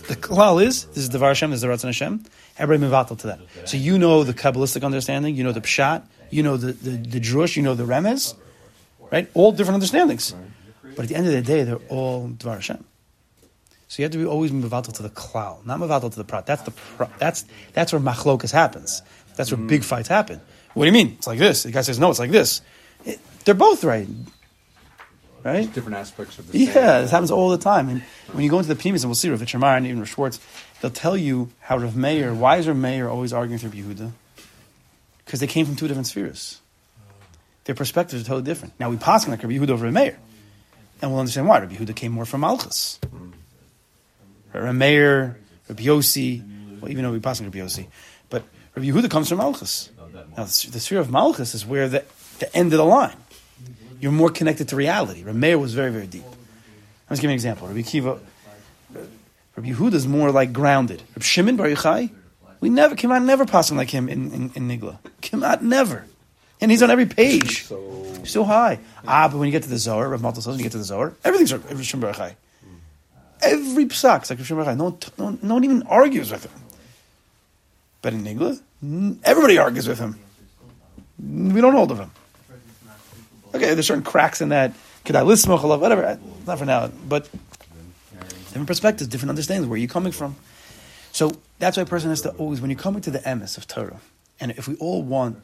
the 0.08 0.16
klal 0.16 0.64
is 0.64 0.86
this 0.88 0.98
is 0.98 1.10
Devar 1.10 1.30
Hashem, 1.30 1.52
this 1.52 1.58
is 1.58 1.62
the 1.62 1.68
Ratzon 1.68 1.86
Hashem. 1.86 2.26
Everybody 2.58 2.92
mevatel 2.92 3.18
to 3.20 3.28
that. 3.28 3.40
So 3.66 3.78
you 3.78 3.98
know 3.98 4.24
the 4.24 4.34
kabbalistic 4.34 4.84
understanding, 4.84 5.36
you 5.36 5.44
know 5.44 5.52
the 5.52 5.62
pshat, 5.62 6.04
you 6.30 6.44
know 6.44 6.58
the 6.58 6.74
the, 6.74 6.92
the 6.98 7.20
drush, 7.20 7.56
you 7.56 7.64
know 7.64 7.76
the 7.76 7.84
remez, 7.86 8.36
right? 9.12 9.30
All 9.34 9.52
different 9.52 9.76
understandings. 9.82 10.34
But 10.96 11.04
at 11.04 11.10
the 11.10 11.16
end 11.16 11.26
of 11.28 11.34
the 11.34 11.42
day, 11.42 11.64
they're 11.64 11.78
all 11.90 12.28
Devar 12.28 12.56
Hashem. 12.56 12.84
So 13.88 14.02
you 14.02 14.06
have 14.06 14.12
to 14.14 14.18
be 14.18 14.26
always 14.26 14.52
mevatel 14.52 14.94
to 14.94 15.04
the 15.04 15.10
klal, 15.10 15.66
not 15.66 15.80
mevatel 15.80 16.12
to 16.12 16.18
the 16.18 16.24
prat. 16.24 16.46
That's 16.46 16.64
the 16.64 16.72
prat. 16.72 17.12
That's 17.20 17.46
that's 17.74 17.94
where 17.94 18.02
machlokas 18.02 18.52
happens. 18.52 19.02
That's 19.36 19.52
where 19.52 19.60
big 19.60 19.84
fights 19.84 20.08
happen. 20.08 20.42
What 20.74 20.86
do 20.86 20.88
you 20.88 20.94
mean? 20.94 21.14
It's 21.18 21.28
like 21.28 21.40
this. 21.40 21.64
The 21.64 21.72
guy 21.72 21.82
says 21.82 22.00
no. 22.00 22.10
It's 22.10 22.20
like 22.20 22.32
this. 22.32 22.62
It- 23.06 23.20
they're 23.46 23.54
both 23.54 23.84
right, 23.84 24.08
right? 25.44 25.72
different 25.74 25.98
aspects 25.98 26.40
of 26.40 26.52
the 26.52 26.58
Yeah, 26.60 26.74
same. 26.74 27.02
this 27.04 27.12
happens 27.12 27.32
all 27.32 27.50
the 27.50 27.58
time. 27.58 27.90
And 27.90 28.02
when 28.32 28.44
you 28.44 28.50
go 28.50 28.60
into 28.60 28.74
the 28.74 28.82
Pnimis, 28.82 29.02
and 29.02 29.06
we'll 29.06 29.16
see 29.16 29.30
Rav 29.30 29.42
Itchamar 29.42 29.78
and 29.78 29.86
even 29.86 30.00
Rav 30.00 30.10
Schwartz, 30.10 30.40
they'll 30.82 30.92
tell 30.92 31.16
you 31.18 31.50
how 31.60 31.78
Rav 31.78 31.96
Meir, 31.96 32.34
why 32.34 32.58
is 32.58 32.68
Rav 32.68 32.78
Meir 32.78 33.08
always 33.10 33.34
arguing 33.34 33.62
with 33.62 33.64
Rabbi 33.74 33.78
Yehuda? 34.04 34.12
Because 35.26 35.40
they 35.40 35.48
came 35.48 35.66
from 35.66 35.76
two 35.76 35.88
different 35.88 36.08
spheres. 36.08 36.60
Their 37.66 37.76
perspectives 37.76 38.24
are 38.24 38.26
totally 38.26 38.44
different. 38.44 38.74
Now 38.80 38.90
we 38.90 38.98
pass 38.98 39.28
like 39.28 39.42
Rabbi 39.44 39.56
Yehuda 39.56 39.70
over 39.72 39.86
Rav 39.86 39.94
Meir. 39.94 40.18
And 41.02 41.12
we'll 41.12 41.20
understand 41.20 41.48
why. 41.48 41.60
Rabbi 41.60 41.76
Yehuda 41.76 41.96
came 41.96 42.12
more 42.12 42.26
from 42.26 42.42
Malchus. 42.42 43.00
Rabbi 44.54 44.72
Meir, 44.72 45.38
Rabbi 45.68 45.84
Yossi, 45.84 46.80
well, 46.82 46.92
even 46.92 47.04
though 47.04 47.12
we 47.12 47.20
pass 47.20 47.42
Rabbi 47.42 47.60
Yossi, 47.60 47.88
but 48.30 48.44
Rabbi 48.76 48.88
Yehuda 48.90 49.10
comes 49.10 49.30
from 49.30 49.40
Malchus. 49.40 49.90
Now, 50.38 50.44
the 50.46 50.68
the 50.72 50.80
sphere 50.80 51.00
of 51.00 51.10
Malchus 51.10 51.54
is 51.56 51.66
where 51.66 51.88
the, 51.90 52.04
the 52.40 52.56
end 52.56 52.74
of 52.74 52.78
the 52.78 52.86
line. 52.86 53.16
You're 54.04 54.12
more 54.12 54.30
connected 54.30 54.68
to 54.68 54.76
reality. 54.76 55.24
Rabbi 55.24 55.38
Meir 55.38 55.58
was 55.58 55.74
very, 55.74 55.90
very 55.90 56.08
deep. 56.08 56.26
Let's 57.10 57.22
give 57.22 57.30
you 57.30 57.36
an 57.36 57.36
example. 57.36 57.70
Rabbi 57.70 57.84
Kiva, 57.84 58.20
Rabbi 59.56 59.70
Yehuda 59.72 59.94
is 59.94 60.06
more 60.06 60.30
like 60.30 60.52
grounded. 60.52 61.02
Rabbi 61.12 61.22
Shimon 61.24 61.56
Bar 61.56 61.68
Yochai, 61.68 62.10
we 62.60 62.70
never 62.70 62.96
out 63.14 63.22
never 63.22 63.46
passing 63.46 63.78
like 63.78 63.90
him 63.90 64.10
in, 64.10 64.30
in, 64.34 64.52
in 64.56 64.68
Nigla. 64.68 64.98
Out 65.42 65.64
never, 65.64 66.06
and 66.60 66.70
he's 66.70 66.84
on 66.84 66.92
every 66.92 67.06
page. 67.06 67.64
So 67.64 68.04
So 68.26 68.44
high. 68.44 68.80
Ah, 69.08 69.30
but 69.30 69.38
when 69.38 69.48
you 69.48 69.54
get 69.54 69.64
to 69.64 69.70
the 69.70 69.78
Zohar, 69.78 70.10
Rav 70.10 70.22
Malta 70.22 70.42
says, 70.42 70.48
when 70.48 70.58
you 70.58 70.64
get 70.64 70.74
to 70.74 70.80
the 70.80 70.84
Zohar, 70.84 71.14
everything's 71.24 71.54
Rav 71.54 71.86
Shimon 71.86 72.02
Bar 72.02 72.14
Yochai. 72.14 72.36
Every 73.42 73.86
psak 73.86 74.30
like 74.30 74.38
Rav 74.40 74.46
Shimon 74.46 74.66
Bar 74.66 74.74
Yochai. 74.74 74.78
No, 74.78 74.84
one- 74.84 74.98
no, 75.18 75.24
one- 75.24 75.40
no 75.42 75.54
one 75.54 75.64
even 75.64 75.84
argues 75.84 76.30
with 76.30 76.44
him. 76.44 76.52
But 78.02 78.12
in 78.14 78.26
Nigla, 78.26 78.60
everybody 79.24 79.58
argues 79.60 79.88
with 79.88 80.00
him. 80.00 80.20
We 81.56 81.62
don't 81.62 81.72
hold 81.74 81.92
of 81.92 82.00
him. 82.00 82.12
Okay, 83.54 83.74
there's 83.74 83.88
certain 83.88 84.04
cracks 84.04 84.42
in 84.42 84.50
that. 84.50 84.74
Whatever. 85.06 86.20
Not 86.48 86.60
for 86.60 86.66
now, 86.66 86.88
but 87.08 87.30
different 88.48 88.68
perspectives, 88.68 89.10
different 89.10 89.30
understandings. 89.30 89.68
Where 89.68 89.76
are 89.76 89.78
you 89.78 89.88
coming 89.88 90.12
from? 90.12 90.36
So 91.12 91.32
that's 91.60 91.78
why 91.78 91.84
a 91.84 91.86
person 91.86 92.10
has 92.10 92.22
to 92.22 92.32
always, 92.32 92.62
when 92.62 92.70
you're 92.70 92.80
coming 92.80 93.02
to 93.02 93.12
the 93.12 93.20
emes 93.20 93.58
of 93.58 93.68
Torah, 93.68 94.00
and 94.40 94.52
if 94.52 94.68
we 94.68 94.76
all 94.76 95.04
want, 95.04 95.38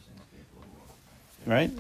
right, 1.46 1.72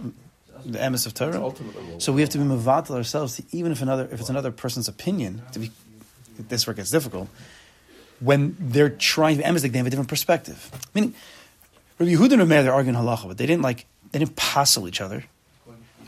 the 0.65 0.77
emes 0.77 1.05
of 1.05 1.13
Torah, 1.13 1.53
so 1.99 2.11
we 2.11 2.21
have 2.21 2.29
to 2.31 2.37
be 2.37 2.43
mavatal 2.43 2.95
ourselves 2.95 3.37
to 3.37 3.43
even 3.51 3.71
if 3.71 3.81
another 3.81 4.07
if 4.11 4.19
it's 4.19 4.29
another 4.29 4.51
person's 4.51 4.87
opinion 4.87 5.41
to 5.53 5.59
be 5.59 5.71
this 6.37 6.67
work 6.67 6.75
gets 6.77 6.91
difficult 6.91 7.29
when 8.19 8.55
they're 8.59 8.89
trying 8.89 9.37
to 9.37 9.43
be 9.43 9.49
emes, 9.49 9.61
they 9.61 9.77
have 9.77 9.87
a 9.87 9.89
different 9.89 10.09
perspective. 10.09 10.69
Meaning, 10.93 11.13
Rabbi 11.97 12.11
Yehuda 12.11 12.39
and 12.39 12.49
Meir, 12.49 12.63
they're 12.63 12.73
arguing 12.73 12.97
halacha, 12.97 13.27
but 13.27 13.37
they 13.37 13.45
didn't 13.45 13.63
like 13.63 13.85
they 14.11 14.19
didn't 14.19 14.35
passel 14.35 14.87
each 14.87 15.01
other. 15.01 15.25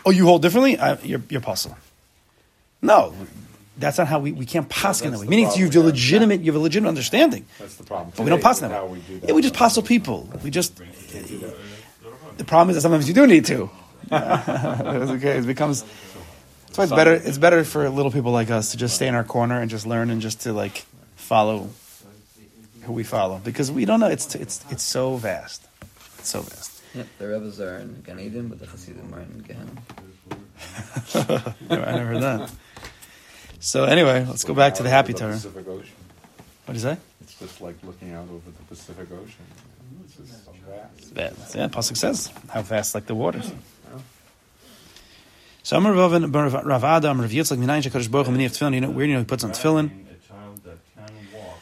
Oh, 0.05 0.11
you 0.11 0.25
hold 0.25 0.41
differently? 0.41 0.77
I, 0.77 0.97
you're 1.01 1.21
you're 1.29 1.41
passel. 1.41 1.77
No, 2.81 3.13
that's 3.77 3.97
not 3.97 4.07
how 4.07 4.19
we, 4.19 4.31
we 4.31 4.45
can't 4.45 4.67
pass 4.69 5.01
in 5.01 5.11
that 5.11 5.19
way. 5.19 5.27
Meaning, 5.27 5.45
problem 5.45 5.73
you 5.73 5.81
have 5.81 5.85
legitimate 5.85 6.41
you 6.41 6.51
have 6.51 6.59
a 6.59 6.63
legitimate 6.63 6.89
understanding. 6.89 7.45
that's 7.59 7.75
the 7.75 7.83
problem. 7.83 8.13
But 8.15 8.23
we 8.23 8.29
don't 8.29 8.39
Today, 8.39 8.47
pass 8.47 8.59
them. 8.59 8.71
How 8.71 8.85
we 8.85 8.99
that. 8.99 9.29
Yeah, 9.29 9.33
we 9.33 9.41
just 9.41 9.55
passel 9.55 9.83
people. 9.83 10.29
We 10.43 10.49
just. 10.51 10.77
The 12.37 12.45
problem 12.45 12.69
is 12.69 12.75
that 12.75 12.81
sometimes 12.81 13.07
you 13.07 13.13
do 13.13 13.27
need 13.27 13.45
to. 13.45 13.69
okay, 14.11 15.37
it 15.37 15.45
becomes. 15.45 15.83
That's 15.83 16.77
why 16.77 16.83
it's 16.85 16.93
better. 16.93 17.13
It's 17.13 17.37
better 17.37 17.63
for 17.63 17.89
little 17.89 18.11
people 18.11 18.31
like 18.31 18.49
us 18.49 18.71
to 18.71 18.77
just 18.77 18.95
stay 18.95 19.07
in 19.07 19.15
our 19.15 19.23
corner 19.23 19.59
and 19.59 19.69
just 19.69 19.85
learn 19.85 20.09
and 20.09 20.21
just 20.21 20.41
to 20.41 20.53
like 20.53 20.85
follow 21.15 21.69
who 22.83 22.93
we 22.93 23.03
follow 23.03 23.39
because 23.43 23.71
we 23.71 23.85
don't 23.85 23.99
know. 23.99 24.09
It's 24.09 24.35
it's 24.35 24.65
it's 24.69 24.83
so 24.83 25.15
vast. 25.15 25.67
It's 26.19 26.29
so 26.29 26.41
vast. 26.41 26.70
Yep, 26.93 27.07
the 27.19 27.27
Rebbe's 27.27 27.61
are 27.61 27.77
in 27.77 28.01
Gan 28.01 28.19
Eden, 28.19 28.49
but 28.49 28.59
the 28.59 28.65
Hasidim 28.65 29.13
are 29.13 29.21
in 29.21 29.39
Gehenna. 29.47 29.71
I 31.69 31.91
never 31.95 32.05
heard 32.05 32.21
that. 32.21 32.51
So 33.59 33.85
anyway, 33.85 34.25
let's 34.27 34.43
go 34.43 34.53
back 34.53 34.75
to 34.75 34.83
the 34.83 34.89
happy 34.89 35.13
Over 35.13 35.19
Torah. 35.19 35.33
Pacific 35.33 35.67
Ocean. 35.67 35.95
What 36.65 36.75
is 36.75 36.83
that? 36.83 36.99
It's 37.21 37.35
just 37.35 37.61
like 37.61 37.75
looking 37.83 38.13
out 38.13 38.27
over 38.29 38.51
the 38.51 38.63
Pacific 38.67 39.07
Ocean. 39.11 39.45
It's 40.03 40.15
just 40.15 40.45
so 40.45 40.53
vast. 40.67 41.13
Vast. 41.13 41.55
Yeah, 41.55 41.67
Pasuk 41.67 41.95
says 41.95 42.31
how 42.49 42.61
vast 42.61 42.95
like 42.95 43.05
the 43.05 43.15
waters. 43.15 43.51
So 45.63 45.77
I'm 45.77 45.85
Rav 45.85 46.11
Rav 46.65 46.83
Adam 46.83 47.21
Rav 47.21 47.29
Yitzchak 47.29 47.57
Minayin 47.57 47.83
Shekadosh 47.83 48.09
Baruch 48.09 48.27
Hu 48.27 48.33
Miniach 48.33 48.57
Tefillin. 48.57 48.73
You 48.73 48.81
know 48.81 48.89
where 48.89 49.05
you 49.05 49.13
know 49.13 49.19
he 49.19 49.25
puts 49.25 49.43
on 49.43 49.51
tefillin? 49.51 49.85
A 49.89 50.27
child 50.27 50.63
that 50.63 50.77
can 50.95 51.13
walk. 51.35 51.59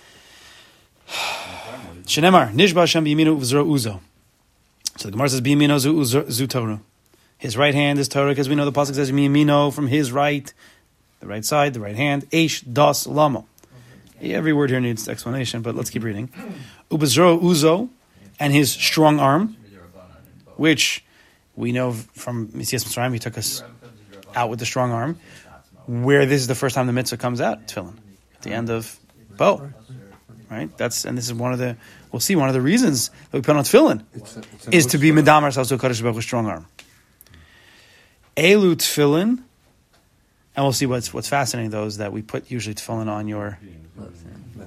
Shenemar 2.05 2.53
Nishba 2.53 2.79
Hashem 2.79 3.03
B'Yaminu 3.03 3.38
Uvzro 3.38 3.65
Uzo. 3.67 4.00
So 4.98 5.08
the 5.08 5.12
Gemara 5.12 5.29
says 5.29 5.41
B'Yamino 5.41 5.79
Zu 5.79 5.93
Uzo- 5.93 6.29
Zu 6.29 6.48
Torah. 6.48 6.81
His 7.38 7.55
right 7.55 7.74
hand 7.74 8.00
is 8.00 8.08
Torah 8.08 8.31
because 8.31 8.50
we 8.50 8.55
know 8.55 8.65
the 8.65 8.72
pasuk 8.72 8.96
says 8.96 9.12
B'Yamino 9.12 9.74
from 9.74 9.88
his 9.88 10.12
right, 10.12 10.53
the 11.19 11.27
right 11.27 11.46
side, 11.46 11.74
the 11.74 11.79
right 11.79 11.96
hand. 11.96 12.29
Eish 12.31 12.63
Das 12.72 13.08
Lamo. 13.08 13.46
Every 14.22 14.51
word 14.51 14.69
here 14.69 14.81
needs 14.81 15.08
explanation, 15.08 15.62
but 15.62 15.75
let's 15.75 15.89
keep 15.89 16.03
reading. 16.03 16.27
Ubezro 16.91 17.41
Uzo 17.41 17.89
and 18.39 18.51
his 18.51 18.72
strong 18.72 19.19
arm, 19.19 19.55
which 20.58 21.03
we 21.55 21.72
know 21.72 21.93
from 21.93 22.48
Mesias 22.50 22.86
Mitzrayim, 22.86 23.13
he 23.13 23.19
took 23.19 23.38
us 23.38 23.63
out 24.36 24.50
with 24.50 24.60
the 24.60 24.65
strong 24.65 24.91
arm. 24.91 25.19
Where 25.88 26.25
this 26.25 26.41
is 26.41 26.48
the 26.48 26.55
first 26.55 26.75
time 26.75 26.86
the 26.88 26.93
mitzvah 26.93 27.17
comes 27.17 27.41
out, 27.41 27.67
tefillin, 27.67 27.98
at 28.36 28.41
the 28.43 28.51
end 28.51 28.69
of 28.69 28.96
Bo, 29.38 29.72
right? 30.51 30.75
That's 30.77 31.03
and 31.05 31.17
this 31.17 31.25
is 31.25 31.34
one 31.34 31.51
of 31.51 31.58
the 31.60 31.77
we'll 32.11 32.19
see 32.19 32.35
one 32.35 32.47
of 32.49 32.53
the 32.53 32.61
reasons 32.61 33.09
that 33.09 33.37
we 33.37 33.41
put 33.41 33.55
on 33.55 33.63
tefillin 33.63 34.03
It's 34.13 34.35
a- 34.37 34.39
it's 34.53 34.67
is 34.69 34.85
to 34.87 34.97
be 34.97 35.11
medamar 35.11 35.43
ourselves 35.43 35.69
to 35.69 35.75
a 35.75 35.77
Kadosh 35.77 36.01
Baruch 36.01 36.21
strong 36.23 36.45
arm. 36.47 36.65
Elu 38.37 38.75
tefillin, 38.75 39.27
and 40.55 40.65
we'll 40.65 40.73
see 40.73 40.85
what's 40.85 41.13
what's 41.13 41.27
fascinating 41.27 41.71
though 41.71 41.85
is 41.85 41.97
that 41.97 42.11
we 42.13 42.21
put 42.21 42.49
usually 42.51 42.75
tefillin 42.75 43.07
on 43.07 43.27
your 43.27 43.59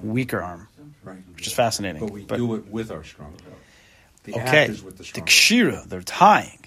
weaker 0.03 0.41
arm, 0.43 0.69
Right. 1.05 1.19
which 1.35 1.47
is 1.47 1.53
fascinating. 1.53 2.01
But 2.01 2.11
we 2.13 2.23
do 2.25 2.55
it 2.57 2.69
with 2.69 2.91
our 2.91 3.05
strong 3.05 3.29
arm. 3.29 3.55
The 4.25 4.35
okay, 4.35 4.69
with 4.69 4.83
the 4.83 4.91
the 4.99 5.05
strong 5.05 5.23
arm. 5.23 5.27
kshira, 5.29 5.89
they're 5.89 6.03
tying. 6.03 6.59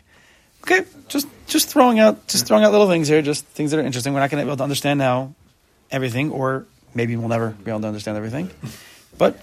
Okay, 0.63 0.83
just 1.09 1.27
just 1.47 1.69
throwing 1.69 1.99
out 1.99 2.25
just 2.27 2.47
throwing 2.47 2.63
out 2.63 2.71
little 2.71 2.89
things 2.89 3.07
here, 3.07 3.21
just 3.21 3.45
things 3.45 3.71
that 3.71 3.79
are 3.79 3.83
interesting. 3.83 4.13
We're 4.13 4.19
not 4.21 4.31
going 4.31 4.41
to 4.41 4.45
be 4.45 4.49
able 4.49 4.57
to 4.57 4.63
understand 4.63 4.97
now 4.97 5.35
everything, 5.91 6.31
or 6.31 6.65
maybe 6.95 7.15
we'll 7.15 7.29
never 7.29 7.51
be 7.51 7.69
able 7.69 7.81
to 7.81 7.87
understand 7.87 8.17
everything. 8.17 8.49
But 9.17 9.39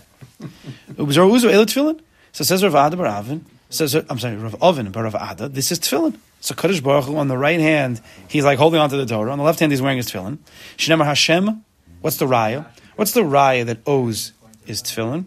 Ubzor 0.94 1.30
Uzo 1.30 1.50
Elu 1.50 1.66
Tefillin. 1.66 2.00
So 2.32 2.44
says 2.44 2.62
Rav 2.64 2.74
Ada 2.74 2.96
Bar 2.96 3.06
Avin. 3.06 3.44
Says 3.70 3.94
I'm 3.94 4.18
sorry, 4.18 4.36
Rav 4.36 4.56
Oven 4.62 4.90
Bar 4.90 5.04
Rav 5.04 5.14
Ada. 5.14 5.48
This 5.48 5.70
is 5.72 5.78
Tefillin. 5.78 6.18
So 6.40 6.54
Kaddish 6.54 6.80
Baruch 6.80 7.04
Hu 7.04 7.16
on 7.16 7.28
the 7.28 7.38
right 7.38 7.60
hand, 7.60 8.00
he's 8.28 8.44
like 8.44 8.58
holding 8.58 8.80
onto 8.80 8.96
the 8.96 9.06
Torah. 9.06 9.30
On 9.30 9.38
the 9.38 9.44
left 9.44 9.60
hand, 9.60 9.72
he's 9.72 9.80
wearing 9.80 9.98
his 9.98 10.10
Tefillin. 10.10 10.38
Shnemar 10.76 11.04
Hashem. 11.04 11.64
What's 12.00 12.16
the 12.16 12.26
raya? 12.26 12.66
What's 12.96 13.12
the 13.12 13.22
raya 13.22 13.64
that 13.66 13.78
owes 13.86 14.32
is 14.66 14.82
Tefillin? 14.82 15.26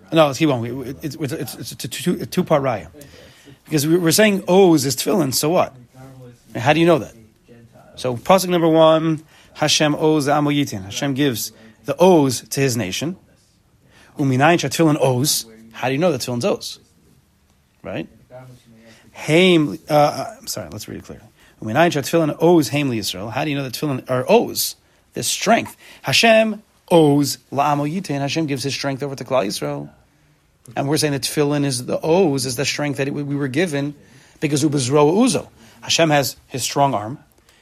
Hashanah- 0.00 0.12
No, 0.12 0.26
let's 0.26 0.38
keep 0.38 0.50
on. 0.50 0.64
It's, 1.02 1.16
it's, 1.16 1.32
it's, 1.32 1.54
it's 1.72 1.84
a 1.84 1.88
two, 1.88 2.26
two 2.26 2.44
part 2.44 2.62
raya. 2.62 2.88
Because 3.64 3.86
we- 3.86 3.96
we're 3.96 4.10
saying 4.12 4.44
owes 4.46 4.84
is 4.84 4.94
tefillin, 4.94 5.32
so 5.34 5.48
what? 5.48 5.74
How 6.54 6.72
do 6.72 6.80
you 6.80 6.86
know 6.86 6.98
that? 6.98 7.14
So, 7.96 8.16
pasuk 8.16 8.48
number 8.48 8.68
one, 8.68 9.24
Hashem 9.54 9.94
owes 9.94 10.26
the 10.26 10.34
Amo 10.34 10.50
Hashem 10.50 11.14
gives 11.14 11.52
the 11.84 11.96
owes 11.98 12.46
to 12.48 12.60
his 12.60 12.76
nation. 12.76 13.16
Uminayin 14.18 14.58
tefillin 14.58 14.98
owes. 15.00 15.46
How 15.72 15.88
do 15.88 15.94
you 15.94 15.98
know 15.98 16.12
that 16.12 16.20
tefillin's 16.20 16.44
owes? 16.44 16.78
Right? 17.82 18.08
Haim, 19.12 19.78
uh, 19.88 19.92
uh, 19.94 20.36
I'm 20.40 20.46
sorry, 20.46 20.68
let's 20.70 20.88
read 20.88 20.98
it 20.98 21.04
clearly. 21.04 21.24
Uminayin 21.64 21.90
tefillin 21.90 22.36
owes 22.40 22.68
Hamli 22.68 22.98
Yisrael. 22.98 23.32
How 23.32 23.44
do 23.44 23.50
you 23.50 23.56
know 23.56 23.62
that 23.62 23.72
tefillin 23.72 24.08
are 24.10 24.26
owes? 24.28 24.76
This 25.14 25.26
strength. 25.26 25.76
Hashem 26.02 26.62
owes 26.90 27.38
La'amo 27.50 27.90
Yitin. 27.90 28.18
Hashem 28.18 28.44
gives 28.46 28.62
his 28.62 28.74
strength 28.74 29.02
over 29.02 29.16
to 29.16 29.24
Klal 29.24 29.46
Yisrael. 29.46 29.88
And 30.76 30.88
we're 30.88 30.98
saying 30.98 31.14
that 31.14 31.22
tefillin 31.22 31.64
is 31.64 31.86
the 31.86 31.98
owes, 32.02 32.44
is 32.44 32.56
the 32.56 32.66
strength 32.66 32.98
that 32.98 33.10
we 33.10 33.22
we 33.22 33.34
were 33.34 33.48
given 33.48 33.94
because 34.40 34.62
ubezro 34.62 35.14
uzo. 35.14 35.48
Hashem 35.80 36.10
has 36.10 36.36
his 36.48 36.62
strong 36.62 36.92
arm. 36.92 37.18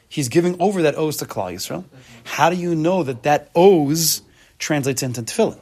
He's 0.09 0.29
giving 0.29 0.61
over 0.61 0.83
that 0.83 0.97
owes 0.97 1.19
to 1.19 1.25
Klal 1.25 1.53
Yisrael. 1.53 1.85
How 2.25 2.51
do 2.51 2.57
you 2.57 2.75
know 2.75 3.05
that 3.05 3.23
that 3.23 3.51
owes 3.55 4.23
translates 4.59 5.05
into 5.05 5.23
tefillin? 5.23 5.61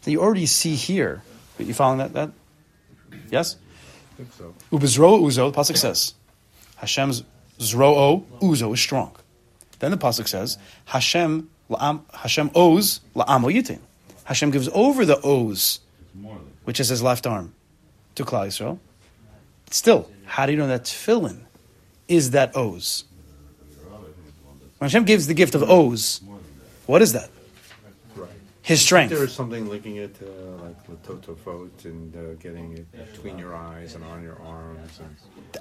So 0.00 0.10
you 0.10 0.20
already 0.22 0.46
see 0.46 0.74
here. 0.74 1.22
You 1.60 1.72
following 1.72 1.98
that? 1.98 2.12
That 2.14 2.30
yes. 3.30 3.56
I 4.14 4.16
think 4.16 4.32
so. 4.32 4.54
Ubezro 4.72 5.20
uzo. 5.20 5.52
The 5.52 5.60
pasuk 5.60 5.76
says 5.76 6.14
Hashem's 6.76 7.22
zro 7.60 8.24
uzo 8.40 8.74
is 8.74 8.80
strong. 8.80 9.14
Then 9.78 9.90
the 9.90 9.98
pasuk 9.98 10.28
says 10.28 10.58
Hashem 10.86 11.50
la'am, 11.70 12.02
Hashem 12.14 12.50
owes 12.54 13.00
la'amo 13.14 13.52
yitin. 13.52 13.80
Hashem 14.24 14.50
gives 14.50 14.68
over 14.72 15.04
the 15.04 15.20
owes 15.22 15.80
which 16.64 16.80
is 16.80 16.88
his 16.88 17.02
left 17.02 17.26
arm, 17.26 17.54
to 18.16 18.24
Klal 18.24 18.48
Yisrael. 18.48 18.78
Still, 19.70 20.10
how 20.24 20.46
do 20.46 20.52
you 20.52 20.58
know 20.58 20.66
that 20.66 20.84
tefillin 20.84 21.40
is 22.08 22.32
that 22.32 22.56
O's? 22.56 23.04
When 24.78 24.90
Hashem 24.90 25.04
gives 25.04 25.26
the 25.26 25.34
gift 25.34 25.54
of 25.54 25.62
O's, 25.62 26.20
what 26.86 27.02
is 27.02 27.12
that? 27.12 27.30
His 28.62 28.80
strength. 28.80 29.10
There 29.10 29.22
is 29.22 29.32
something 29.32 29.68
linking 29.68 29.96
it 29.96 30.18
to 30.18 30.24
like 30.24 30.86
Latotofot 30.88 31.84
and 31.84 32.16
uh, 32.16 32.34
getting 32.40 32.72
it 32.72 33.12
between 33.12 33.38
your 33.38 33.54
eyes 33.54 33.94
and 33.94 34.02
on 34.02 34.24
your 34.24 34.40
arms. 34.42 34.98
And, 34.98 35.16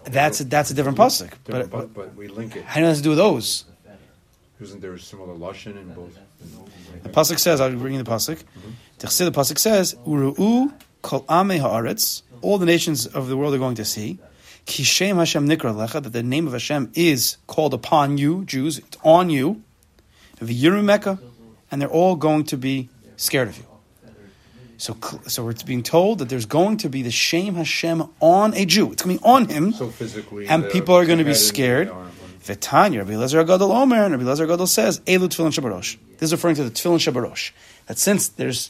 That's 0.06 0.40
a, 0.40 0.44
that's 0.46 0.72
a 0.72 0.74
different 0.74 0.98
pasuk. 0.98 1.32
but, 1.46 1.70
But, 1.70 1.94
but, 1.94 2.16
we 2.16 2.28
link 2.28 2.56
it. 2.56 2.66
how 2.66 2.76
do 2.76 2.80
you 2.82 2.86
know 2.86 2.92
that 2.92 2.98
to 2.98 3.04
do 3.04 3.10
with 3.10 3.20
O's? 3.20 3.66
Isn't 4.62 4.82
there 4.82 4.94
a 4.94 5.00
similar 5.00 5.34
lashon 5.34 5.76
in 5.78 5.94
both? 5.94 6.18
The 7.04 7.10
pasuk 7.10 7.40
says, 7.40 7.60
I'll 7.60 7.76
bring 7.76 7.96
you 7.96 8.04
the 8.04 8.10
pasuk. 8.10 8.38
Mm-hmm. 8.38 8.70
The 9.00 9.08
Chassid, 9.08 9.26
the 9.26 9.40
pasuk 9.40 9.60
says, 9.60 9.96
"Uru'u 10.08 10.74
kol 11.02 11.26
ame 11.30 11.60
haaretz." 11.60 12.22
All 12.42 12.58
the 12.58 12.66
nations 12.66 13.06
of 13.06 13.28
the 13.28 13.36
world 13.36 13.54
are 13.54 13.58
going 13.58 13.76
to 13.76 13.86
see. 13.86 14.20
Kishem 14.66 15.18
Hashem 15.18 15.48
nikra 15.48 15.76
lecha 15.76 16.02
that 16.02 16.14
the 16.14 16.24
name 16.24 16.48
of 16.48 16.54
Hashem 16.54 16.92
is 16.94 17.38
called 17.48 17.74
upon 17.74 18.18
you, 18.18 18.46
Jews. 18.46 18.80
It's 18.80 18.98
on 19.04 19.30
you. 19.30 19.62
V'yiru 20.38 20.84
Mecca, 20.84 21.20
and 21.72 21.82
they're 21.82 21.90
all 21.90 22.16
going 22.16 22.46
to 22.46 22.58
be 22.58 22.90
scared 23.18 23.50
of 23.50 23.58
you. 23.58 23.66
So, 24.78 24.98
so 25.28 25.44
we're 25.46 25.54
being 25.66 25.84
told 25.84 26.20
that 26.20 26.30
there's 26.30 26.46
going 26.46 26.78
to 26.78 26.90
be 26.90 27.02
the 27.02 27.12
shame 27.12 27.56
Hashem 27.56 28.04
on 28.20 28.54
a 28.54 28.66
Jew. 28.66 28.92
It's 28.92 29.02
coming 29.02 29.20
on 29.24 29.48
him. 29.48 29.72
So 29.72 29.90
physically, 29.90 30.48
And 30.48 30.70
people 30.70 30.96
are 30.96 31.06
going 31.06 31.20
to 31.20 31.24
be 31.24 31.30
head 31.30 31.38
and 31.38 31.44
the 31.44 31.48
scared. 31.48 31.90
arm. 31.90 32.12
V'tanya, 32.44 33.00
Rabbi 33.00 33.14
Lezer 33.14 33.46
Gadol 33.48 33.72
Omer, 33.72 34.04
and 34.04 34.12
Rabbi 34.14 34.24
Lezer 34.24 34.48
Gadol 34.48 34.68
says, 34.68 35.00
Elu 35.02 35.28
Tefillin 35.30 35.52
Shabarosh. 35.58 35.98
This 36.20 36.28
is 36.28 36.32
referring 36.34 36.56
to 36.56 36.64
the 36.64 36.70
Tefillin 36.70 37.00
Shabarosh. 37.00 37.52
That 37.88 37.98
since 37.98 38.28
there's, 38.28 38.70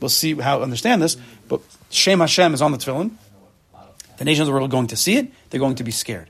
we'll 0.00 0.08
see 0.08 0.34
how 0.34 0.58
to 0.58 0.62
understand 0.62 1.02
this, 1.02 1.16
but 1.48 1.60
Shem 1.90 2.20
Hashem 2.20 2.54
is 2.54 2.62
on 2.62 2.72
the 2.72 2.78
Tefillin. 2.78 3.10
The 4.16 4.24
nations 4.24 4.42
of 4.42 4.46
the 4.46 4.52
world 4.52 4.70
are 4.70 4.72
going 4.72 4.86
to 4.88 4.96
see 4.96 5.16
it. 5.16 5.32
They're 5.50 5.60
going 5.60 5.74
to 5.76 5.84
be 5.84 5.90
scared. 5.90 6.28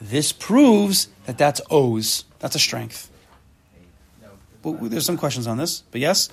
This 0.00 0.32
proves 0.32 1.08
that 1.26 1.38
that's 1.38 1.60
O's. 1.70 2.24
That's 2.38 2.54
a 2.54 2.58
strength. 2.58 3.10
Well, 4.62 4.74
there's 4.74 5.04
some 5.04 5.18
questions 5.18 5.46
on 5.46 5.58
this, 5.58 5.82
but 5.90 6.00
yes, 6.00 6.30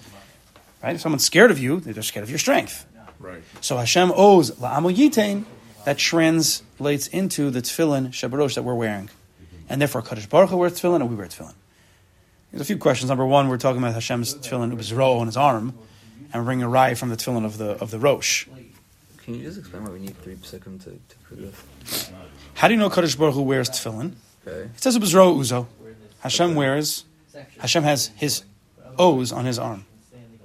right? 0.83 0.95
If 0.95 1.01
someone's 1.01 1.25
scared 1.25 1.51
of 1.51 1.59
you, 1.59 1.79
they're 1.79 2.01
scared 2.03 2.23
of 2.23 2.29
your 2.29 2.39
strength. 2.39 2.85
Right. 3.19 3.43
So 3.61 3.77
Hashem 3.77 4.11
owes 4.15 4.51
la'amo 4.51 4.93
yitain 4.93 5.45
that 5.85 5.97
translates 5.97 7.07
into 7.07 7.49
the 7.49 7.61
tefillin 7.61 8.09
shabarosh 8.09 8.55
that 8.55 8.63
we're 8.63 8.75
wearing, 8.75 9.09
and 9.69 9.79
therefore 9.79 10.01
Kaddish 10.01 10.27
Baruch 10.27 10.49
Hu 10.49 10.57
wears 10.57 10.79
tefillin 10.79 11.01
and 11.01 11.09
we 11.09 11.15
wear 11.15 11.27
tefillin. 11.27 11.53
There's 12.51 12.61
a 12.61 12.65
few 12.65 12.77
questions. 12.77 13.09
Number 13.09 13.25
one, 13.25 13.47
we're 13.47 13.57
talking 13.57 13.81
about 13.81 13.93
Hashem's 13.93 14.35
tefillin 14.35 14.73
ubizro 14.73 15.19
on 15.19 15.27
his 15.27 15.37
arm, 15.37 15.73
and 16.33 16.41
we're 16.41 16.45
bringing 16.45 16.63
a 16.63 16.69
rye 16.69 16.95
from 16.95 17.09
the 17.09 17.15
tefillin 17.15 17.45
of 17.45 17.57
the 17.57 17.71
of 17.81 17.91
the 17.91 17.99
rosh. 17.99 18.47
Can 19.23 19.35
you 19.35 19.43
just 19.43 19.59
explain 19.59 19.83
why 19.83 19.91
we 19.91 19.99
need 19.99 20.17
three 20.17 20.35
psukim 20.35 20.83
to, 20.83 20.89
to 20.89 21.17
prove 21.23 21.65
this? 21.79 22.11
How 22.55 22.67
do 22.67 22.73
you 22.73 22.79
know 22.79 22.89
Kaddish 22.89 23.15
Baruch 23.15 23.35
Hu 23.35 23.43
wears 23.43 23.69
tefillin? 23.69 24.13
Okay. 24.47 24.69
It 24.75 24.81
says 24.81 24.97
ubizro 24.97 25.37
uzo. 25.37 25.67
Hashem 26.21 26.55
wears. 26.55 27.05
Hashem 27.59 27.83
has 27.83 28.07
his 28.15 28.43
O's 28.97 29.31
on 29.31 29.45
his 29.45 29.57
arm. 29.57 29.85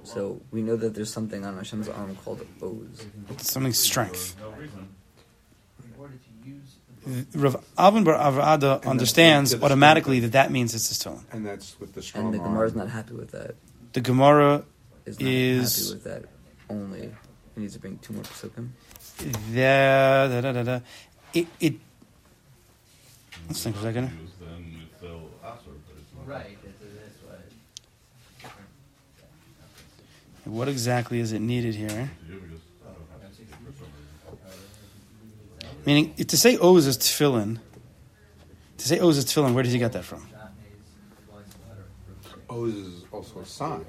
So 0.07 0.41
we 0.51 0.61
know 0.61 0.75
that 0.77 0.95
there's 0.95 1.11
something 1.11 1.45
on 1.45 1.57
Hashem's 1.57 1.89
arm 1.89 2.15
called 2.23 2.45
Oz. 2.61 3.05
Something 3.41 3.73
strength. 3.73 4.35
Uh, 7.05 7.11
Rav 7.35 7.63
Avin 7.77 8.03
Bar 8.03 8.15
Avrada 8.15 8.83
understands 8.85 9.51
the 9.51 9.63
automatically 9.63 10.19
that 10.21 10.31
that 10.33 10.51
means 10.51 10.73
it's 10.75 10.89
his 10.89 10.97
tefillin. 10.99 11.23
And 11.31 11.45
that's 11.45 11.79
with 11.79 11.93
the 11.93 12.01
strong 12.01 12.25
And 12.25 12.33
the 12.33 12.39
arm. 12.39 12.51
Gemara's 12.53 12.75
not 12.75 12.89
happy 12.89 13.13
with 13.13 13.31
that. 13.31 13.55
The 13.93 14.01
Gemara 14.01 14.65
Is 15.05 15.19
not 15.19 15.27
Is- 15.29 15.77
happy 15.77 15.93
with 15.95 16.03
that. 16.05 16.23
Only 16.69 17.11
he 17.55 17.61
needs 17.61 17.73
to 17.73 17.79
bring 17.79 17.97
two 17.99 18.13
more 18.13 18.23
psukim. 18.23 18.69
Da, 19.53 20.27
da, 20.27 20.41
da, 20.41 20.51
da, 20.51 20.63
da. 20.63 20.79
It, 21.33 21.47
it, 21.59 21.73
let's 23.47 23.63
think 23.63 23.75
for 23.75 23.81
a 23.81 23.85
second. 23.85 24.03
Use 24.21 24.31
then 24.39 24.81
it's 24.85 24.97
still 24.97 25.29
Asr, 25.43 25.73
but 25.87 25.95
it's 25.97 26.13
not. 26.15 26.27
Right, 26.27 26.57
it's 26.63 26.79
this 26.79 27.23
way. 27.29 28.49
What 30.49 30.67
exactly 30.67 31.19
is 31.19 31.33
it 31.33 31.39
needed 31.39 31.75
here? 31.75 32.09
You 32.27 32.35
because 32.39 32.61
I 32.85 32.91
don't 32.91 33.21
have 33.21 33.29
to 33.29 33.35
speak 33.35 33.49
for 33.49 33.71
some 33.73 33.87
reason. 35.25 35.85
Meaning, 35.85 36.13
to 36.15 36.37
say 36.37 36.57
Oz 36.57 36.87
is 36.87 36.97
tefillin, 36.97 37.59
to 38.77 38.87
say 38.87 38.99
Oz 38.99 39.17
is 39.17 39.25
tefillin, 39.25 39.53
where 39.53 39.63
did 39.63 39.71
he 39.71 39.79
get 39.79 39.93
that 39.93 40.05
from? 40.05 40.27
Oz 42.49 42.73
is 42.73 43.03
also 43.11 43.39
a 43.41 43.45
sign, 43.45 43.85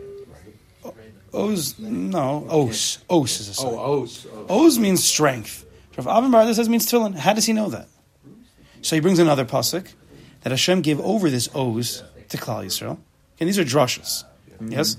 right? 0.84 0.94
Oz, 1.32 1.78
no, 1.78 2.46
Os. 2.50 2.98
Os 3.08 3.40
is 3.40 3.48
a 3.50 3.54
sign. 3.54 3.66
Oh, 3.74 4.02
Oz. 4.02 4.26
Oz. 4.26 4.50
Oz 4.50 4.78
means 4.78 5.04
strength. 5.04 5.64
Rav 5.96 6.06
Avin 6.06 6.30
Bar 6.30 6.52
says 6.54 6.68
means 6.68 6.86
tefillin. 6.90 7.14
How 7.14 7.32
does 7.34 7.44
he 7.44 7.52
know 7.52 7.68
that? 7.70 7.88
So 8.82 8.96
he 8.96 9.00
brings 9.00 9.18
another 9.18 9.44
pasuk 9.44 9.92
that 10.42 10.50
Hashem 10.50 10.82
gave 10.82 11.00
over 11.00 11.30
this 11.30 11.48
Oz 11.54 12.02
to 12.28 12.36
Klal 12.36 12.64
Yisrael. 12.64 12.98
And 13.40 13.48
these 13.48 13.58
are 13.58 13.64
drushes. 13.64 14.24
Mm-hmm. 14.54 14.72
Yes? 14.72 14.96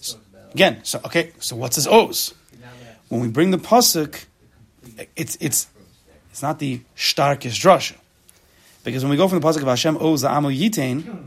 So- 0.00 0.18
again, 0.52 0.84
so 0.84 1.00
okay, 1.04 1.32
so 1.38 1.56
what's 1.56 1.76
his 1.76 1.86
Oz? 1.86 2.34
When 3.08 3.20
we 3.20 3.28
bring 3.28 3.50
the 3.50 3.58
pasuk, 3.58 4.24
it's 5.16 5.36
it's 5.40 5.66
it's 6.30 6.42
not 6.42 6.58
the 6.58 6.80
starkest 6.94 7.60
drusha. 7.60 7.96
Because 8.84 9.02
when 9.02 9.10
we 9.10 9.16
go 9.16 9.28
from 9.28 9.40
the 9.40 9.46
pasuk 9.46 9.62
of 9.62 9.68
Hashem 9.68 9.96
Oz 9.96 10.24
Amo 10.24 10.50
Yitain, 10.50 11.26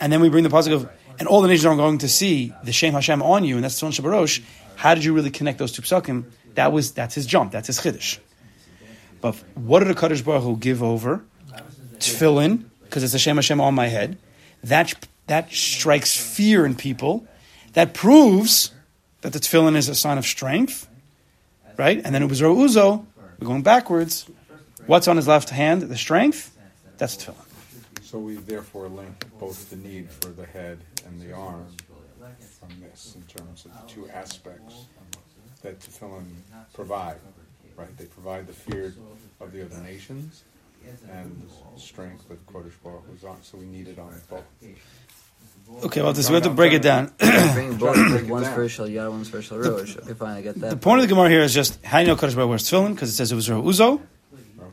and 0.00 0.12
then 0.12 0.20
we 0.20 0.28
bring 0.28 0.44
the 0.44 0.50
pasuk 0.50 0.72
of 0.72 0.88
and 1.18 1.26
all 1.26 1.40
the 1.40 1.48
nations 1.48 1.66
are 1.66 1.76
going 1.76 1.98
to 1.98 2.08
see 2.08 2.52
the 2.62 2.72
Shem 2.72 2.94
Hashem 2.94 3.22
on 3.22 3.44
you, 3.44 3.56
and 3.56 3.64
that's 3.64 3.80
Tzon 3.80 3.90
Shabarosh. 3.90 4.42
How 4.76 4.94
did 4.94 5.04
you 5.04 5.12
really 5.12 5.30
connect 5.30 5.58
those 5.58 5.72
two 5.72 5.82
psukim? 5.82 6.24
That 6.54 6.72
was 6.72 6.92
that's 6.92 7.14
his 7.14 7.26
jump, 7.26 7.52
that's 7.52 7.66
his 7.66 7.80
chiddush. 7.80 8.18
But 9.20 9.34
what 9.54 9.80
did 9.80 9.88
the 9.88 9.94
Kaddish 9.94 10.22
Baruch 10.22 10.44
Hu 10.44 10.56
give 10.56 10.82
over? 10.82 11.24
Tefillin, 11.98 12.64
because 12.84 13.02
it's 13.02 13.12
the 13.12 13.18
Shem 13.18 13.36
Hashem 13.36 13.60
on 13.60 13.74
my 13.74 13.88
head. 13.88 14.18
That 14.62 14.94
that 15.26 15.52
strikes 15.52 16.16
fear 16.16 16.64
in 16.64 16.76
people. 16.76 17.26
That 17.74 17.94
proves 17.94 18.72
that 19.20 19.32
the 19.32 19.38
tefillin 19.38 19.76
is 19.76 19.88
a 19.88 19.94
sign 19.94 20.18
of 20.18 20.26
strength, 20.26 20.88
right? 21.76 22.00
And 22.04 22.14
then 22.14 22.22
it 22.22 22.28
was 22.28 22.40
Uzo. 22.40 23.04
We're 23.38 23.46
going 23.46 23.62
backwards. 23.62 24.28
What's 24.86 25.06
on 25.06 25.16
his 25.16 25.28
left 25.28 25.50
hand? 25.50 25.82
The 25.82 25.96
strength. 25.96 26.56
That's 26.96 27.16
tefillin. 27.16 27.44
So 28.02 28.18
we 28.18 28.36
therefore 28.36 28.88
link 28.88 29.26
both 29.38 29.68
the 29.70 29.76
need 29.76 30.10
for 30.10 30.30
the 30.30 30.46
head 30.46 30.78
and 31.06 31.20
the 31.20 31.32
arm 31.32 31.66
from 32.58 32.68
this 32.80 33.14
in 33.14 33.22
terms 33.22 33.64
of 33.66 33.72
the 33.72 33.86
two 33.86 34.08
aspects 34.10 34.86
that 35.62 35.78
tefillin 35.80 36.24
provide, 36.72 37.16
right? 37.76 37.96
They 37.98 38.06
provide 38.06 38.46
the 38.46 38.52
fear 38.52 38.94
of 39.40 39.52
the 39.52 39.64
other 39.64 39.78
nations 39.82 40.44
and 41.12 41.48
strength 41.76 42.28
that 42.28 42.46
Kodesh 42.46 42.72
Baruch. 42.82 43.04
So 43.42 43.58
we 43.58 43.66
need 43.66 43.88
it 43.88 43.98
on 43.98 44.14
both. 44.30 44.44
Okay, 45.84 46.02
well, 46.02 46.12
this, 46.12 46.28
we 46.28 46.34
have 46.34 46.42
to 46.42 46.50
break 46.50 46.72
it 46.72 46.82
down. 46.82 47.12
bring 47.18 47.76
both. 47.76 47.94
Trying 47.94 48.04
to 48.08 48.10
break 48.10 48.24
it 48.24 48.30
one's 48.30 48.46
down. 48.46 48.54
for 48.54 48.68
Shal 48.68 48.86
Yad, 48.88 49.10
one's 49.10 49.28
for 49.28 49.42
Shal 49.42 49.58
Rosh. 49.58 49.96
Okay, 49.96 50.14
fine, 50.14 50.36
I 50.36 50.42
get 50.42 50.56
that. 50.56 50.70
The 50.70 50.76
point 50.76 51.00
of 51.00 51.08
the 51.08 51.14
Gemara 51.14 51.28
here 51.28 51.42
is 51.42 51.54
just 51.54 51.84
how 51.84 51.98
do 51.98 52.02
you 52.02 52.08
know 52.08 52.16
Kaddish 52.16 52.34
Baruch 52.34 52.48
wears 52.48 52.64
tefillin? 52.64 52.94
Because 52.94 53.10
it 53.10 53.14
says 53.14 53.30
it 53.30 53.36
was 53.36 53.48
Rav 53.48 53.62
Uzo. 53.62 54.00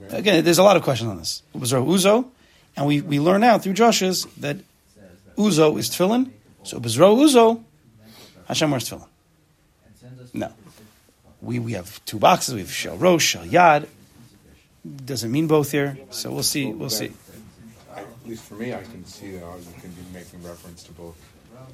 Okay. 0.04 0.18
Again, 0.18 0.44
there's 0.44 0.58
a 0.58 0.64
lot 0.64 0.78
of 0.78 0.84
questions 0.84 1.10
on 1.10 1.18
this. 1.18 1.44
It 1.54 1.60
was 1.60 1.74
Rav 1.74 1.86
Uzo, 1.86 2.28
and 2.76 2.88
we, 2.88 3.02
we 3.02 3.20
learn 3.20 3.42
now 3.42 3.58
through 3.60 3.74
Joshua's 3.74 4.26
that 4.38 4.58
Uzo 5.38 5.78
is 5.78 5.90
tefillin. 5.90 6.32
So 6.64 6.78
it 6.78 6.84
was 6.84 6.98
Rav 6.98 7.18
Uzo, 7.18 7.64
Hashem 8.48 8.72
wears 8.72 8.90
tefillin. 8.90 9.08
No. 10.34 10.52
We, 11.42 11.60
we 11.60 11.74
have 11.74 12.04
two 12.06 12.18
boxes. 12.18 12.56
We 12.56 12.62
have 12.62 12.72
Shel 12.72 12.98
Rosh, 12.98 13.24
Shel 13.24 13.46
Yad. 13.46 13.88
Doesn't 15.06 15.32
mean 15.32 15.48
both 15.48 15.72
here. 15.72 15.98
So 16.10 16.32
we'll 16.32 16.44
see. 16.44 16.72
We'll 16.72 16.90
see. 16.90 17.12
I, 18.26 18.28
at 18.28 18.32
least 18.32 18.44
for 18.44 18.56
me, 18.56 18.74
I 18.74 18.82
can 18.82 19.06
see 19.06 19.32
that 19.32 19.44
I 19.44 19.80
can 19.82 19.92
be 19.92 20.02
making 20.14 20.44
reference 20.44 20.84
to 20.84 20.92
both 20.94 21.16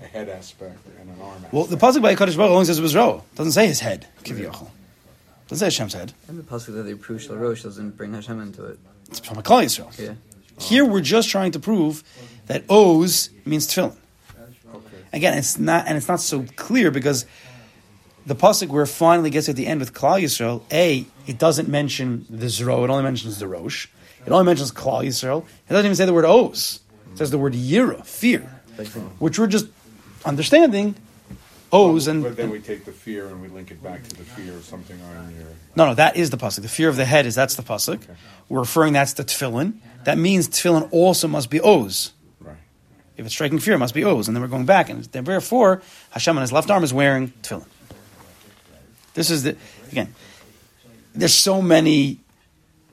a 0.02 0.06
head 0.06 0.30
aspect 0.30 0.80
and 1.00 1.10
an 1.10 1.22
arm 1.22 1.36
aspect. 1.36 1.54
Well, 1.54 1.64
the 1.66 1.78
pasuk 1.78 2.02
by 2.02 2.14
Kaddish 2.16 2.36
Baruch 2.36 2.52
only 2.52 2.66
says 2.66 2.80
it 2.80 2.82
was 2.82 2.96
Ro. 2.96 3.24
Doesn't 3.36 3.54
say 3.54 3.68
his 3.68 3.80
head. 3.80 4.08
Kivyochel. 4.24 4.70
Doesn't 5.48 5.58
say 5.60 5.66
Hashem's 5.66 5.94
head. 5.94 6.14
and 6.28 6.38
the 6.38 6.44
pasuk 6.44 6.74
that 6.76 6.84
they 6.84 6.94
prove 6.94 7.22
Shal 7.22 7.36
Rosh 7.36 7.64
doesn't 7.64 7.98
bring 7.98 8.14
Hashem 8.14 8.40
into 8.42 8.66
it. 8.66 8.80
It's 9.10 9.20
from 9.20 9.38
a 9.38 9.42
Klal 9.42 9.64
Yisrael. 9.64 9.98
Yeah. 10.00 10.14
Here 10.60 10.86
we're 10.86 11.02
just 11.02 11.30
trying 11.30 11.52
to 11.54 11.60
prove 11.60 12.04
that 12.48 12.64
Oz 12.70 13.30
means 13.46 13.68
tefillin. 13.68 13.96
okay. 14.76 14.98
Again, 15.14 15.38
it's 15.38 15.58
not, 15.58 15.88
and 15.88 15.98
it's 15.98 16.08
not 16.08 16.20
so 16.22 16.46
clear 16.56 16.92
because 16.92 17.26
the 18.26 18.36
pasuk 18.36 18.68
where 18.68 18.84
it 18.84 18.88
finally 18.88 19.30
gets 19.30 19.50
at 19.50 19.56
the 19.56 19.68
end 19.68 19.80
with 19.80 19.94
Klal 19.94 20.22
Yisrael, 20.22 20.62
a 20.72 21.06
it 21.28 21.38
doesn't 21.40 21.68
mention 21.70 22.26
the 22.30 22.50
zro, 22.50 22.84
it 22.84 22.90
only 22.90 23.04
mentions 23.04 23.40
the 23.40 23.48
rosh. 23.48 23.88
It 24.26 24.32
only 24.32 24.46
mentions 24.46 24.72
Klal 24.72 25.06
Yisrael. 25.06 25.44
It 25.44 25.74
doesn't 25.74 25.86
even 25.86 25.96
say 25.96 26.06
the 26.06 26.14
word 26.14 26.26
Oz. 26.26 26.80
It 27.14 27.18
says 27.18 27.32
the 27.32 27.38
word 27.38 27.54
yira, 27.54 28.06
fear, 28.06 28.42
which 29.20 29.38
we're 29.38 29.48
just 29.48 29.68
understanding 30.24 30.96
Oz 31.74 32.08
and 32.08 32.24
But 32.24 32.36
then 32.36 32.50
we 32.50 32.60
take 32.60 32.86
the 32.86 32.92
fear 32.92 33.28
and 33.28 33.42
we 33.42 33.48
link 33.48 33.72
it 33.72 33.82
back 33.82 34.04
to 34.04 34.16
the 34.16 34.24
fear 34.24 34.54
of 34.54 34.66
something 34.66 35.00
on 35.02 35.36
your. 35.36 35.48
No, 35.76 35.86
no, 35.86 35.94
that 35.96 36.18
is 36.18 36.30
the 36.30 36.38
pasuk. 36.38 36.62
The 36.62 36.68
fear 36.68 36.90
of 36.90 36.98
the 36.98 37.06
head 37.06 37.26
is 37.26 37.34
that's 37.34 37.56
the 37.56 37.64
pasuk. 37.64 38.02
We're 38.50 38.60
referring 38.60 38.94
that's 38.94 39.14
the 39.14 39.24
tefillin. 39.24 39.76
That 40.04 40.18
means 40.18 40.50
tefillin 40.50 40.90
also 40.92 41.28
must 41.28 41.50
be 41.50 41.62
Oz. 41.62 42.12
Right. 42.42 42.56
If 43.16 43.26
it's 43.26 43.34
striking 43.34 43.60
fear, 43.60 43.76
it 43.76 43.80
must 43.80 43.94
be 43.94 44.04
Oz. 44.04 44.28
And 44.28 44.36
then 44.36 44.42
we're 44.42 44.50
going 44.50 44.66
back, 44.66 44.90
and 44.90 45.04
therefore 45.06 45.82
Hashem 46.12 46.36
on 46.38 46.42
his 46.42 46.52
left 46.52 46.70
arm 46.70 46.84
is 46.84 46.94
wearing 46.94 47.30
tefillin. 47.42 47.68
This 49.14 49.30
is 49.30 49.44
the 49.44 49.56
again. 49.92 50.14
There's 51.14 51.34
so 51.34 51.62
many 51.62 52.21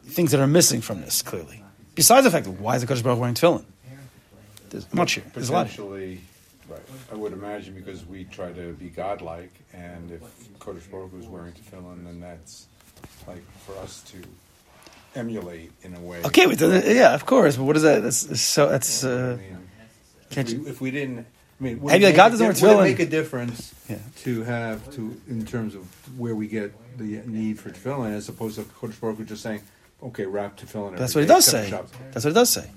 things 0.09 0.31
that 0.33 0.40
are 0.40 0.47
missing 0.47 0.81
from 0.81 1.01
this. 1.01 1.23
Clearly, 1.23 1.62
besides 1.94 2.25
the 2.25 2.31
fact 2.31 2.44
that 2.47 2.53
why 2.53 2.77
is 2.77 2.85
the 2.85 2.92
Kodesh 2.92 3.03
Baruch 3.03 3.18
wearing 3.18 3.35
tefillin? 3.35 3.64
There's 4.71 4.92
much 4.92 5.12
here. 5.12 5.25
There's 5.35 5.49
a 5.49 5.53
lot. 5.53 5.66
Here. 5.68 6.18
Right. 6.68 6.81
I 7.11 7.14
would 7.14 7.33
imagine 7.33 7.73
because 7.75 8.05
we 8.05 8.25
try 8.25 8.53
to 8.53 8.75
be 8.75 8.90
godlike, 8.90 9.53
and 9.73 10.11
if 10.11 10.21
Kodesh 10.59 10.90
Baruch 10.90 11.12
is 11.18 11.27
wearing 11.27 11.53
tefillin, 11.53 12.05
then 12.05 12.21
that's 12.21 12.66
like 13.27 13.42
for 13.64 13.75
us 13.79 14.03
to 14.12 14.18
emulate 15.14 15.73
in 15.83 15.94
a 15.94 16.01
way. 16.01 16.23
Okay, 16.25 16.47
yeah, 16.94 17.14
of 17.14 17.25
course. 17.25 17.57
But 17.57 17.64
what 17.64 17.77
is 17.77 17.83
that? 17.83 18.03
That's 18.03 18.40
so. 18.40 18.68
That's. 18.68 19.05
I 19.05 19.09
Uh, 19.11 19.37
mean, 19.37 19.68
can't 20.31 20.49
if, 20.51 20.59
you, 20.59 20.66
if 20.66 20.81
we 20.83 20.90
didn't, 20.90 21.21
I 21.21 21.25
mean, 21.64 21.81
would 21.81 21.94
it 21.94 22.01
make 22.03 22.16
God 22.16 22.29
doesn't 22.31 22.61
wear 22.62 22.77
would 22.77 22.81
it 22.83 22.90
make 22.90 22.99
a 23.01 23.07
difference 23.07 23.75
Yeah. 23.88 23.97
to 24.25 24.42
have 24.42 24.92
to 24.94 25.18
in 25.29 25.47
terms 25.47 25.75
of 25.75 25.85
where 26.18 26.35
we 26.35 26.47
get 26.49 26.73
the 26.99 27.23
need 27.27 27.59
for 27.59 27.71
tefillin, 27.71 28.12
as 28.14 28.29
opposed 28.29 28.57
to 28.57 28.62
Kodesh 28.64 29.01
Baruch 29.01 29.16
Hu 29.18 29.25
just 29.25 29.42
saying, 29.42 29.62
"Okay, 30.03 30.27
wrap 30.27 30.57
tefillin." 30.59 30.87
every 30.89 30.99
That's 30.99 31.15
what 31.15 31.25
it 31.25 31.29
does 31.29 31.45
say. 31.45 31.69
Shabbos." 31.71 31.91
That's 32.13 32.25
what 32.25 32.31
it 32.31 32.35
does 32.35 32.51
say. 32.51 32.71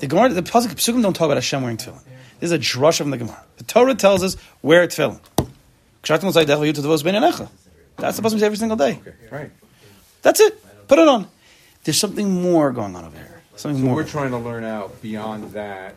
The 0.00 0.06
Gemara, 0.08 0.30
the 0.30 0.42
pasuk 0.42 0.68
Psukim 0.74 1.02
don't 1.02 1.14
talk 1.14 1.26
about 1.26 1.36
Hashem 1.36 1.62
wearing 1.62 1.76
tefillin. 1.76 2.02
This 2.40 2.50
is 2.50 2.52
a 2.52 2.58
drush 2.58 2.98
from 2.98 3.10
the 3.10 3.16
Gemara. 3.16 3.44
The 3.58 3.64
Torah 3.64 3.94
tells 3.94 4.22
us 4.22 4.36
wear 4.62 4.86
tefillin. 4.86 5.20
Kshatim 6.02 6.24
l'tzay 6.24 6.44
decha 6.44 6.72
yutu 6.72 6.82
devos 6.82 7.02
bein 7.04 7.14
anecha. 7.14 7.48
That's 7.96 8.16
the 8.16 8.22
pasuk 8.22 8.34
we 8.34 8.40
say 8.40 8.46
every 8.46 8.58
single 8.58 8.76
day. 8.76 8.98
Okay, 9.00 9.12
right. 9.30 9.50
That's 10.22 10.40
it. 10.40 10.88
Put 10.88 10.98
it 10.98 11.06
on. 11.08 11.28
There's 11.84 11.98
something 11.98 12.42
more 12.42 12.72
going 12.72 12.96
on 12.96 13.04
over 13.04 13.16
here. 13.16 13.42
Something 13.56 13.80
So 13.82 13.86
more. 13.86 13.94
we're 13.94 14.04
trying 14.04 14.30
to 14.32 14.38
learn 14.38 14.64
out 14.64 15.00
beyond 15.00 15.52
that. 15.52 15.94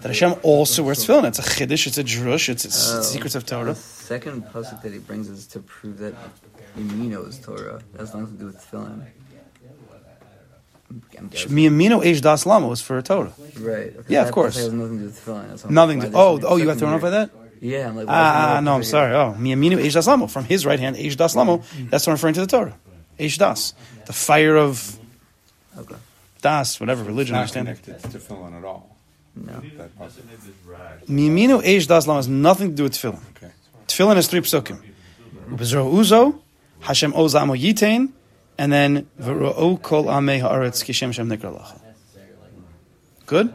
that 0.00 0.08
Hashem 0.08 0.34
also 0.42 0.82
wears 0.82 1.06
tefillin. 1.06 1.26
It's 1.28 1.38
a 1.38 1.42
chiddush. 1.42 1.86
It's 1.86 1.98
a 1.98 2.04
drush. 2.04 2.48
It's, 2.48 2.64
it's 2.64 2.90
Oh. 2.90 2.98
Uh, 2.98 3.02
secrets 3.02 3.34
of 3.36 3.44
The 3.44 3.50
Torah. 3.50 3.74
second 3.76 4.42
pasuk 4.46 4.82
that 4.82 4.92
he 4.92 4.98
brings 4.98 5.28
is 5.28 5.46
to 5.48 5.60
prove 5.60 5.98
that 5.98 6.14
Yemino 6.76 7.26
is 7.28 7.38
Torah. 7.38 7.80
That 7.92 8.00
has 8.00 8.14
nothing 8.14 8.32
to 8.36 8.40
do 8.40 8.46
with 8.46 8.56
tefillin. 8.56 9.06
I'm- 10.90 11.02
I'm 11.18 11.28
guessing. 11.28 11.52
Miyamino 11.52 12.02
eish 12.04 12.20
das 12.20 12.46
lama 12.46 12.66
was 12.66 12.80
for 12.80 12.98
a 12.98 13.02
Torah. 13.02 13.32
Right. 13.60 13.94
okay, 13.96 14.14
Yeah, 14.14 14.22
of 14.22 14.32
course. 14.32 14.56
has 14.56 14.72
nothing 14.72 14.98
to 14.98 15.04
do 15.04 15.04
with 15.06 15.24
tefillin. 15.24 15.70
Nothing. 15.70 16.00
To, 16.00 16.10
oh, 16.14 16.40
oh, 16.42 16.56
you 16.56 16.64
got 16.64 16.78
thrown 16.78 16.94
off 16.94 17.00
by 17.00 17.10
that. 17.10 17.30
Yeah, 17.60 17.88
I'm 17.88 17.96
like, 17.96 18.06
Ah, 18.08 18.52
is 18.54 18.56
ah, 18.56 18.60
no, 18.60 18.74
I'm 18.74 18.82
sorry. 18.84 19.10
here? 19.10 19.18
Oh, 19.18 19.34
Miyaminu 19.38 19.78
eish 19.84 19.92
das 19.92 20.06
lamo. 20.06 20.26
From 20.26 20.44
his 20.44 20.64
right 20.66 20.80
hand, 20.80 20.96
eish 20.96 21.16
das 21.16 21.36
lamo. 21.36 21.62
That's 21.90 22.06
not 22.06 22.14
referring 22.14 22.34
to 22.34 22.40
the 22.40 22.46
Torah. 22.46 22.74
Eish 23.18 23.38
das. 23.38 23.74
The 24.06 24.12
fire 24.12 24.56
of 24.56 24.98
Okay. 25.78 25.94
das, 26.42 26.80
whatever 26.80 27.04
religion, 27.04 27.34
Not 27.34 27.40
understand. 27.54 27.66
connected 27.66 28.02
to 28.12 28.18
tefillin 28.18 28.56
at 28.58 28.64
all. 28.64 28.96
No. 29.36 29.52
That 29.78 29.96
pasuk. 29.98 30.08
Isn't 30.08 30.30
it 30.32 31.62
this 31.62 31.84
eish 31.84 31.86
das 31.86 32.06
lamo 32.06 32.16
has 32.18 32.28
nothing 32.28 32.70
to 32.70 32.74
do 32.74 32.82
with 32.84 32.92
tefillin. 32.94 33.20
Okay. 33.36 33.52
Tefillin 33.86 34.16
has 34.16 34.26
three 34.26 34.40
psukim. 34.40 34.78
Ubezro 35.52 35.92
uzo, 35.92 36.34
Hashem 36.80 37.12
oz 37.14 37.34
amo 37.34 37.54
yitain, 37.54 38.08
and 38.60 38.70
then 38.70 39.08
v'ro'o 39.18 39.80
kol 39.80 40.04
amei 40.04 40.38
haaretz 40.42 40.84
kishem 40.84 41.14
shem 41.14 41.30
nikra 41.30 41.50
lacha. 41.58 41.80
Good? 43.24 43.54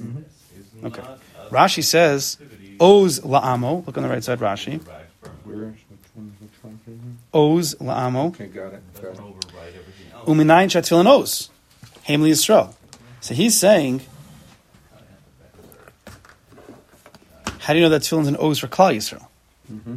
Mm-hmm. 0.00 0.86
Okay. 0.86 1.02
Rashi 1.50 1.82
says, 1.82 2.38
oz 2.78 3.18
la'amo. 3.20 3.84
Look 3.84 3.96
on 3.96 4.04
the 4.04 4.08
right 4.08 4.22
side, 4.22 4.38
Rashi. 4.38 4.80
Where? 5.44 5.74
Which 5.74 5.84
one? 6.62 7.18
Oz 7.34 7.74
la'amo. 7.80 8.28
Okay, 8.28 8.46
got 8.46 8.74
it. 8.74 8.82
Got 8.94 9.14
it. 9.14 9.20
Override 9.20 9.74
everything 9.80 10.12
else. 10.12 10.28
Uminayin 10.28 10.70
shat 10.70 10.84
tefillin 10.84 11.08
oz. 11.08 11.50
Hamli 12.06 12.30
Yisrael. 12.30 12.74
So 13.20 13.34
he's 13.34 13.58
saying, 13.58 14.02
how 17.58 17.72
do 17.72 17.80
you 17.80 17.84
know 17.84 17.90
that 17.90 18.02
tefillin's 18.02 18.28
an 18.28 18.36
oz 18.36 18.60
for 18.60 18.68
Klal 18.68 18.94
Yisrael? 18.94 19.26
Mm-hmm. 19.72 19.96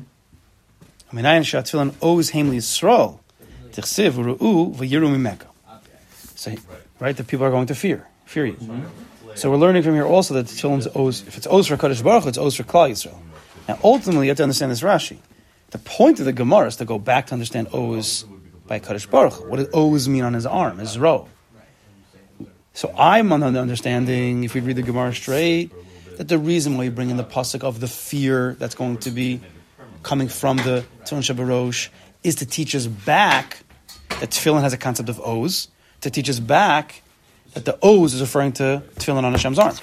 Uminayin 1.13 1.45
shat 1.45 1.65
tefillin 1.65 1.93
oz 2.01 2.31
hamli 2.31 2.57
Yisrael. 2.57 3.19
V'yiru 3.73 5.09
mimeka. 5.09 5.47
So, 6.35 6.55
right, 6.99 7.15
the 7.15 7.23
people 7.23 7.45
are 7.45 7.51
going 7.51 7.67
to 7.67 7.75
fear, 7.75 8.07
fear 8.25 8.45
you. 8.47 8.57
So 9.35 9.49
we're 9.49 9.57
learning 9.57 9.83
from 9.83 9.93
here 9.93 10.05
also 10.05 10.33
that 10.33 10.47
the 10.47 10.53
tefillin's 10.53 10.87
oz, 10.95 11.23
if 11.27 11.37
it's 11.37 11.47
oz 11.47 11.67
for 11.67 11.77
Kadosh 11.77 12.03
Baruch 12.03 12.25
it's 12.25 12.37
oz 12.37 12.55
for 12.55 12.63
Klal 12.63 12.91
Yisrael. 12.91 13.17
Now, 13.67 13.79
ultimately, 13.83 14.25
you 14.25 14.31
have 14.31 14.37
to 14.37 14.43
understand 14.43 14.71
this 14.71 14.81
Rashi. 14.81 15.17
The 15.69 15.77
point 15.77 16.19
of 16.19 16.25
the 16.25 16.33
Gemara 16.33 16.67
is 16.67 16.75
to 16.77 16.85
go 16.85 16.99
back 16.99 17.27
to 17.27 17.33
understand 17.33 17.69
oz 17.73 18.25
by 18.67 18.79
Kadosh 18.79 19.09
Baruch. 19.09 19.47
What 19.49 19.57
does 19.57 19.69
oz 19.73 20.09
mean 20.09 20.23
on 20.23 20.33
his 20.33 20.45
arm, 20.45 20.79
his 20.79 20.99
row? 20.99 21.27
So 22.73 22.93
I'm 22.97 23.31
on 23.31 23.39
the 23.53 23.59
understanding, 23.59 24.43
if 24.43 24.53
we 24.53 24.61
read 24.61 24.77
the 24.77 24.81
Gemara 24.81 25.13
straight, 25.13 25.71
that 26.17 26.27
the 26.27 26.37
reason 26.37 26.77
why 26.77 26.85
you 26.85 26.91
bring 26.91 27.09
in 27.09 27.17
the 27.17 27.23
pasuk 27.23 27.63
of 27.63 27.79
the 27.79 27.87
fear 27.87 28.55
that's 28.59 28.75
going 28.75 28.97
to 28.99 29.11
be 29.11 29.41
coming 30.03 30.27
from 30.27 30.57
the 30.57 30.83
Tefillin 31.03 31.21
Shabarosh 31.21 31.89
is 32.23 32.35
to 32.35 32.45
teach 32.45 32.75
us 32.75 32.87
back 32.87 33.63
that 34.19 34.29
Tefillin 34.29 34.61
has 34.61 34.73
a 34.73 34.77
concept 34.77 35.09
of 35.09 35.19
O's, 35.21 35.67
to 36.01 36.09
teach 36.09 36.29
us 36.29 36.39
back 36.39 37.01
that 37.53 37.65
the 37.65 37.77
O's 37.81 38.13
is 38.13 38.21
referring 38.21 38.51
to 38.53 38.83
Tefillin 38.95 39.23
on 39.23 39.31
Hashem's 39.33 39.59
arm. 39.59 39.75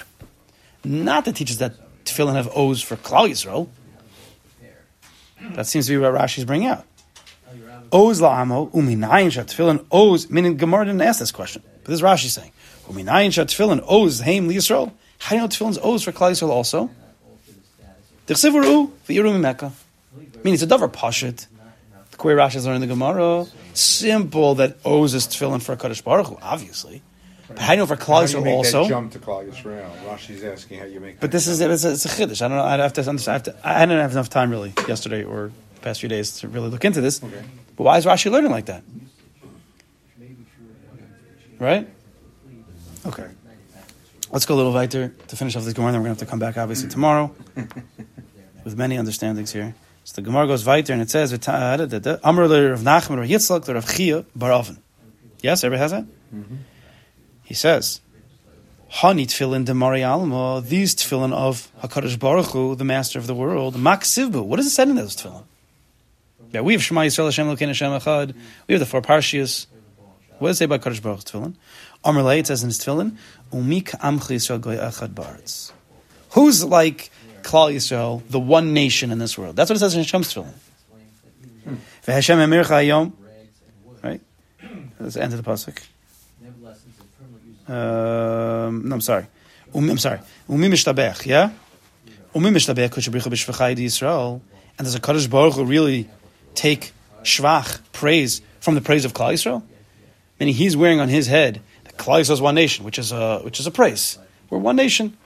Not 0.84 1.24
to 1.24 1.32
teach 1.32 1.50
us 1.50 1.56
that 1.56 1.74
Tefillin 2.04 2.34
have 2.34 2.48
O's 2.54 2.82
for 2.82 2.96
Klal 2.96 3.28
Yisrael. 3.28 3.68
That 5.54 5.66
seems 5.66 5.86
to 5.86 5.92
be 5.92 5.98
what 5.98 6.12
Rashi's 6.12 6.44
bringing 6.44 6.68
out. 6.68 6.84
Oz 7.92 8.20
la'amo 8.20 8.70
uminayin 8.72 9.32
shat 9.32 9.46
tefillin 9.48 9.84
oz. 9.90 10.28
Meaning 10.28 10.56
Gemara 10.56 10.84
didn't 10.84 11.00
ask 11.00 11.20
this 11.20 11.32
question, 11.32 11.62
but 11.82 11.84
this 11.86 11.94
is 11.94 12.02
Rashi 12.02 12.28
saying 12.28 12.52
uminayin 12.86 13.32
shat 13.32 13.48
tefillin 13.48 13.82
oz 13.88 14.20
heim 14.20 14.48
liyisrael. 14.48 14.92
How 15.18 15.30
do 15.30 15.36
you 15.36 15.40
know 15.42 15.48
tefillin's 15.48 15.78
oz 15.78 16.02
for 16.02 16.12
Klal 16.12 16.32
Yisrael 16.32 16.50
also? 16.50 16.90
Meaning 20.44 20.54
it's 20.54 20.62
a 20.62 20.66
davar 20.66 20.92
pashit. 20.92 21.46
The 22.18 22.26
way 22.26 22.34
Rashi 22.34 22.56
is 22.56 22.66
learning 22.66 22.80
the 22.80 22.88
Gemara, 22.88 23.46
simple 23.74 24.56
that 24.56 24.78
oz 24.84 25.14
is 25.14 25.26
tefillin 25.28 25.62
for 25.62 25.76
Kadosh 25.76 26.02
Baruch 26.02 26.26
Hu, 26.26 26.38
obviously. 26.42 27.02
But 27.46 27.60
how 27.60 27.68
do 27.68 27.72
you 27.74 27.78
know 27.78 27.86
for 27.86 27.96
Klal 27.96 28.24
Yisrael 28.24 28.52
also? 28.52 28.88
jump 28.88 29.12
to 29.12 29.18
Klal 29.18 29.48
Yisrael? 29.48 29.90
Rashi's 30.04 30.44
asking 30.44 30.80
how 30.80 30.84
you 30.84 31.00
make. 31.00 31.20
But 31.20 31.30
this 31.30 31.46
is 31.46 31.60
it's 31.60 31.84
a, 31.84 31.92
it's 31.92 32.04
a 32.04 32.08
chiddush. 32.08 32.42
I 32.42 32.48
don't 32.48 32.58
know. 32.58 32.64
I 32.64 32.76
have 32.76 32.92
to 32.94 33.08
understand. 33.08 33.28
I, 33.28 33.32
have 33.34 33.42
to, 33.44 33.68
I 33.68 33.86
didn't 33.86 34.00
have 34.00 34.12
enough 34.12 34.28
time 34.28 34.50
really 34.50 34.74
yesterday 34.86 35.24
or 35.24 35.52
the 35.76 35.80
past 35.80 36.00
few 36.00 36.08
days 36.08 36.40
to 36.40 36.48
really 36.48 36.68
look 36.68 36.84
into 36.84 37.00
this. 37.00 37.22
Okay. 37.22 37.42
But 37.76 37.84
why 37.84 37.96
is 37.96 38.04
Rashi 38.04 38.30
learning 38.30 38.50
like 38.50 38.66
that? 38.66 38.82
Right? 41.58 41.88
Okay. 43.06 43.28
Let's 44.30 44.44
go 44.44 44.54
a 44.54 44.56
little 44.56 44.72
weiter 44.72 45.14
to 45.28 45.36
finish 45.36 45.56
off 45.56 45.64
this 45.64 45.72
Gemara. 45.72 45.92
Then 45.92 46.02
we're 46.02 46.08
going 46.08 46.16
to 46.16 46.20
have 46.20 46.28
to 46.28 46.30
come 46.30 46.38
back 46.38 46.58
obviously 46.58 46.90
tomorrow 46.90 47.34
with 48.64 48.76
many 48.76 48.96
understandings 48.96 49.52
here. 49.52 49.74
So 50.08 50.22
the 50.22 50.22
Gemara 50.22 50.46
goes 50.46 50.64
weiter 50.64 50.94
and 50.94 51.02
it 51.02 51.10
says, 51.10 51.34
"Amr 51.34 51.42
Rav 51.84 52.80
Nachman 52.80 53.18
or 53.18 53.26
Yitzchak 53.26 53.68
Rav 53.68 53.94
Chia 53.94 54.24
bar 54.34 54.52
Oven." 54.52 54.78
Yes, 55.42 55.62
everybody 55.62 55.82
has 55.82 55.90
that. 55.90 56.04
Mm-hmm. 56.34 56.54
He 57.44 57.52
says, 57.52 58.00
Hani 58.90 59.26
tefillin 59.26 59.66
de 59.66 59.74
Mari 59.74 60.02
Alma, 60.02 60.62
these 60.62 60.94
tefillin 60.94 61.34
of 61.34 61.70
HaKadosh 61.82 62.18
Baruch 62.18 62.46
Hu, 62.46 62.74
the 62.74 62.86
master 62.86 63.18
of 63.18 63.26
the 63.26 63.34
world, 63.34 63.74
Maksivbu. 63.74 64.42
What 64.42 64.56
does 64.56 64.68
it 64.68 64.70
say 64.70 64.84
in 64.84 64.94
those 64.94 65.14
tefillin? 65.14 65.44
Yeah, 66.52 66.62
we 66.62 66.72
have 66.72 66.82
Shema 66.82 67.02
Yisrael 67.02 67.26
Hashem 67.26 67.46
Elokeinu 67.46 67.66
Hashem 67.66 67.92
Echad. 67.92 68.34
We 68.66 68.72
have 68.72 68.80
the 68.80 68.86
four 68.86 69.02
parshias. 69.02 69.66
What 70.38 70.48
does 70.48 70.56
it 70.56 70.58
say 70.60 70.64
about 70.64 70.80
Kadosh 70.80 71.02
Baruch 71.02 71.24
tefillin? 71.24 71.54
Amr 72.02 72.32
it 72.32 72.46
says 72.46 72.62
in 72.62 72.70
his 72.70 72.78
tefillin, 72.78 73.18
Umik 73.52 73.90
Amchi 74.00 74.36
Yisrael 74.36 74.58
Goy 74.58 74.76
Echad 74.76 75.08
Baretz. 75.08 75.72
Who's 76.30 76.64
like 76.64 77.10
Klal 77.42 77.74
Yisrael, 77.74 78.22
the 78.28 78.40
one 78.40 78.72
nation 78.72 79.10
in 79.10 79.18
this 79.18 79.36
world? 79.38 79.56
That's 79.56 79.70
what 79.70 79.76
it 79.76 79.80
says 79.80 79.94
in 79.94 80.00
Hashem's 80.00 80.34
tefillin. 80.34 80.52
Emir 82.08 82.64
Chayom. 82.64 83.12
Right? 84.02 84.20
That's 84.98 85.14
the 85.14 85.22
end 85.22 85.34
of 85.34 85.42
the 85.42 85.50
pasuk. 85.50 85.82
Nevertheless, 86.40 86.80
since 86.80 86.96
it's 86.98 87.06
permanently 87.18 88.68
Um, 88.68 88.88
no, 88.88 88.94
I'm 88.94 89.00
sorry. 89.00 89.26
Um, 89.74 89.90
I'm 89.90 89.98
sorry. 89.98 90.20
Umi 90.48 90.68
mishtabech, 90.68 91.26
yeah? 91.26 91.50
Umi 92.34 92.50
mishtabech 92.50 92.90
kushabricha 92.90 93.28
b'shvachai 93.28 93.76
di 93.76 93.86
Yisrael. 93.86 94.40
And 94.78 94.86
does 94.86 94.94
a 94.94 95.00
Kaddish 95.00 95.26
Baruch 95.26 95.54
Hu 95.54 95.64
really 95.64 96.08
take 96.54 96.92
shvach, 97.22 97.80
praise, 97.92 98.40
from 98.60 98.74
the 98.74 98.80
praise 98.80 99.04
of 99.04 99.12
Klal 99.12 99.32
Yisrael? 99.32 99.62
Meaning 100.38 100.54
he's 100.54 100.76
wearing 100.76 101.00
on 101.00 101.08
his 101.08 101.26
head 101.26 101.60
that 101.84 101.96
Klal 101.96 102.20
Yisrael 102.20 102.32
is 102.32 102.40
one 102.40 102.54
nation, 102.54 102.84
which 102.84 102.98
is 102.98 103.12
a, 103.12 103.40
which 103.40 103.60
is 103.60 103.66
a 103.66 103.70
praise. 103.70 104.18
We're 104.50 104.58
one 104.58 104.76
nation. 104.76 105.16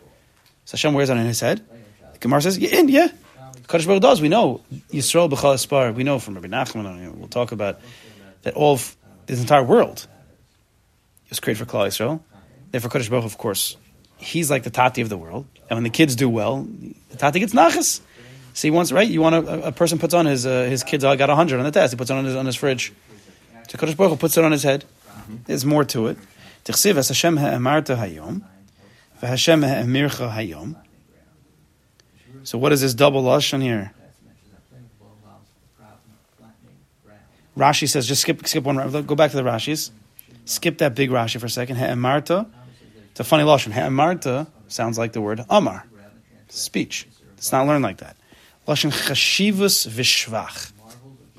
So 0.65 0.73
Hashem 0.73 0.95
wears 0.95 1.11
it 1.11 1.17
on 1.17 1.27
his 1.27 1.41
head. 1.41 1.65
Gemara 2.23 2.41
says, 2.41 2.57
yeah, 2.57 2.79
and 2.79 2.89
yeah. 2.89 3.09
Kaddish 3.69 3.87
Baruch 3.87 4.03
does. 4.03 4.21
We 4.23 4.29
know 4.29 4.63
Yisrael 4.91 5.29
b'chal 5.29 5.55
aspar. 5.55 5.93
We 5.93 6.05
know 6.05 6.19
from 6.19 6.35
Rabbi 6.35 6.47
Nachman, 6.47 7.17
we'll 7.17 7.29
talk 7.29 7.53
about 7.53 7.81
that 8.43 8.55
all 8.55 8.75
of 8.75 8.97
this 9.27 9.41
entire 9.41 9.65
world 9.65 10.07
is 11.31 11.41
created 11.41 11.67
for 11.67 11.71
Klal 11.71 11.87
Yisrael. 11.87 12.21
Therefore, 12.71 12.91
Kaddish 12.91 13.09
Baruch 13.09 13.25
of 13.25 13.39
course, 13.39 13.77
he's 14.19 14.51
like 14.51 14.63
the 14.63 14.71
tati 14.71 15.01
of 15.03 15.09
the 15.09 15.19
world. 15.19 15.47
And 15.69 15.77
when 15.77 15.85
the 15.85 15.91
kids 15.91 16.15
do 16.17 16.29
well, 16.29 16.67
the 17.11 17.17
tati 17.17 17.41
gets 17.41 17.55
nachas. 17.55 18.01
See, 18.55 18.71
once 18.71 18.93
right, 18.93 19.09
you 19.09 19.21
want 19.21 19.35
a, 19.35 19.69
a 19.69 19.73
person 19.73 19.99
puts 19.99 20.15
on 20.15 20.27
his 20.27 20.47
uh, 20.47 20.65
his 20.65 20.85
kids 20.85 21.03
got 21.03 21.29
hundred 21.29 21.59
on 21.59 21.65
the 21.65 21.71
test. 21.71 21.93
He 21.93 21.97
puts 21.97 22.11
it 22.11 22.15
on 22.15 22.25
his 22.25 22.37
on 22.37 22.47
his 22.47 22.55
fridge. 22.55 22.93
So 23.69 23.79
Kaddish 23.79 23.97
Baruch 23.97 24.19
puts 24.19 24.37
it 24.37 24.45
on 24.45 24.53
his 24.53 24.63
head. 24.63 24.85
There's 25.47 25.65
more 25.65 25.85
to 25.85 26.09
it. 26.09 26.19
Hashem 26.67 27.37
hayom, 27.37 28.43
v'Hashem 29.21 29.67
ha'emircha 29.67 30.33
hayom. 30.33 30.77
So 32.45 32.59
what 32.59 32.73
is 32.73 32.81
this 32.81 32.95
double 32.95 33.23
lashon 33.23 33.63
here? 33.63 33.93
Rashi 37.57 37.89
says, 37.89 38.07
just 38.07 38.23
skip 38.23 38.47
skip 38.47 38.65
one. 38.65 38.77
Go 39.03 39.15
back 39.15 39.31
to 39.31 39.37
the 39.37 39.43
Rashis. 39.43 39.91
Skip 40.45 40.79
that 40.79 40.95
big 40.95 41.11
Rashi 41.11 41.39
for 41.39 41.47
a 41.47 41.51
second. 41.51 41.77
Ha'emarta. 41.77 42.47
It's 43.11 43.21
a 43.21 43.25
funny 43.25 43.45
lashon. 43.45 43.73
Ha'emarta 43.73 44.47
sounds 44.69 44.99
like 44.99 45.13
the 45.13 45.21
word 45.21 45.45
amar, 45.51 45.85
speech. 46.49 47.07
It's 47.37 47.53
not 47.53 47.67
learned 47.67 47.83
like 47.83 47.99
that. 47.99 48.17
Lashon 48.67 48.91
chashivus 48.91 49.87
v'shvach. 49.87 50.73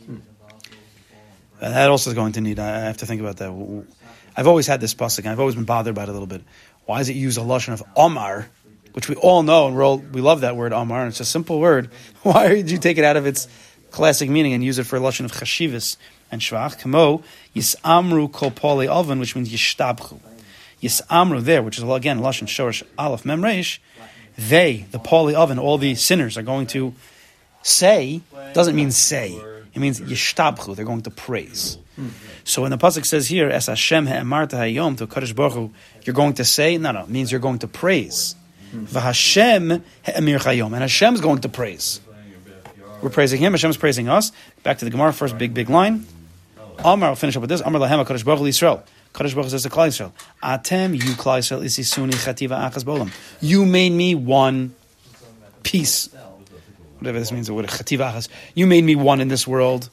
And 0.08 0.22
hmm. 0.22 1.60
that 1.60 1.90
also 1.90 2.12
is 2.12 2.14
going 2.14 2.34
to 2.34 2.42
need. 2.42 2.60
I 2.60 2.82
have 2.82 2.98
to 2.98 3.06
think 3.06 3.22
about 3.22 3.38
that. 3.38 3.86
I've 4.36 4.48
always 4.48 4.68
had 4.68 4.82
this 4.82 4.94
pasuk, 4.94 5.26
I've 5.26 5.40
always 5.40 5.56
been 5.56 5.64
bothered 5.64 5.96
by 5.96 6.04
it 6.04 6.10
a 6.10 6.12
little 6.12 6.28
bit. 6.28 6.44
Why 6.86 7.00
does 7.00 7.10
it 7.10 7.16
use 7.16 7.38
a 7.38 7.42
lashon 7.42 7.74
of 7.74 7.84
amar, 7.96 8.48
which 8.94 9.10
we 9.10 9.16
all 9.16 9.44
know 9.44 9.68
and 9.68 9.76
we're 9.76 9.86
all, 9.86 9.98
we 9.98 10.22
love 10.22 10.42
that 10.42 10.56
word 10.56 10.72
amar, 10.72 11.02
and 11.02 11.10
it's 11.10 11.20
a 11.20 11.26
simple 11.26 11.60
word. 11.60 11.90
Why 12.24 12.50
did 12.50 12.72
you 12.72 12.78
take 12.78 12.98
it 12.98 13.04
out 13.04 13.18
of 13.18 13.26
its 13.26 13.48
classic 13.92 14.30
meaning 14.30 14.54
and 14.54 14.64
use 14.64 14.80
it 14.80 14.86
for 14.86 14.98
a 14.98 15.00
lashon 15.00 15.26
of 15.26 15.32
chashivus 15.32 15.98
and 16.32 16.42
shvach? 16.42 16.80
Kamo 16.80 17.24
yisamru 17.56 18.32
kol 18.32 18.52
poli 18.52 18.88
oven, 18.88 19.20
which 19.20 19.36
means 19.36 19.52
yishtabchu. 19.52 20.20
Yisamru 20.82 21.42
there, 21.42 21.62
which 21.62 21.78
is 21.78 21.84
again 21.84 22.20
lashon 22.20 22.48
shorish 22.48 22.84
aleph 22.98 23.24
memreish. 23.24 23.80
They, 24.38 24.86
the 24.92 25.00
poli 25.00 25.36
oven, 25.36 25.60
all 25.60 25.78
the 25.78 25.96
sinners 25.96 26.38
are 26.38 26.44
going 26.44 26.68
to 26.68 26.94
say. 27.62 28.22
Doesn't 28.54 28.76
mean 28.76 28.92
say. 28.92 29.40
It 29.74 29.80
means 29.80 30.00
yishtabchu. 30.00 30.76
They're 30.76 30.86
going 30.86 31.02
to 31.02 31.12
praise. 31.12 31.78
So 32.44 32.64
when 32.64 32.72
the 32.72 32.78
pasuk 32.78 33.06
says 33.06 33.28
here, 33.28 33.50
"Es 33.50 33.68
Hashem 33.68 34.08
ha'emarta 34.08 34.58
hayom" 34.58 34.98
to 34.98 35.08
Kadosh 35.08 35.36
Baruch 35.36 35.72
you're 36.04 36.14
going 36.14 36.34
to 36.34 36.46
say, 36.46 36.78
no, 36.78 36.92
no, 36.92 37.04
it 37.04 37.10
means 37.10 37.32
you're 37.32 37.40
going 37.40 37.60
to 37.60 37.68
praise. 37.68 38.36
V'Hashem 38.74 39.84
ha'emir 40.06 40.40
chayom, 40.40 40.74
and 40.74 40.82
Hashem's 40.82 41.22
going 41.22 41.42
to 41.42 41.50
praise. 41.50 42.02
We're 43.02 43.10
praising 43.10 43.40
Him. 43.40 43.54
Hashem's 43.54 43.78
praising 43.78 44.10
us. 44.10 44.32
Back 44.64 44.80
to 44.80 44.86
the 44.86 44.92
Gemara, 44.92 45.14
first 45.14 45.38
big, 45.38 45.54
big 45.54 45.70
line. 45.70 46.06
Amar, 46.80 47.10
I'll 47.10 47.16
finish 47.16 47.36
up 47.36 47.42
with 47.42 47.50
this. 47.50 47.62
Amar 47.62 47.82
lahem 47.82 48.04
Kadosh 48.06 48.26
Baruch 48.26 48.42
Yisrael. 48.42 48.82
Kadosh 49.14 49.36
Baruch 49.36 49.52
says 49.52 49.64
to 49.64 49.70
Klal 49.70 49.88
Yisrael, 49.88 50.12
Atem, 50.42 50.94
you 50.94 51.12
Klal 51.14 51.40
Yisrael, 51.40 51.64
isisuni 51.64 52.14
chativa 52.14 52.70
achas 52.70 52.84
bolam. 52.84 53.12
You 53.42 53.66
made 53.66 53.92
me 53.92 54.16
one 54.16 54.74
piece. 55.62 56.10
Whatever 56.98 57.20
this 57.20 57.32
means, 57.32 57.48
the 57.48 57.54
word 57.54 57.68
chativa 57.68 58.12
achas. 58.12 58.28
You 58.56 58.66
made 58.66 58.84
me 58.84 58.96
one 58.96 59.22
in 59.22 59.28
this 59.28 59.46
world. 59.46 59.90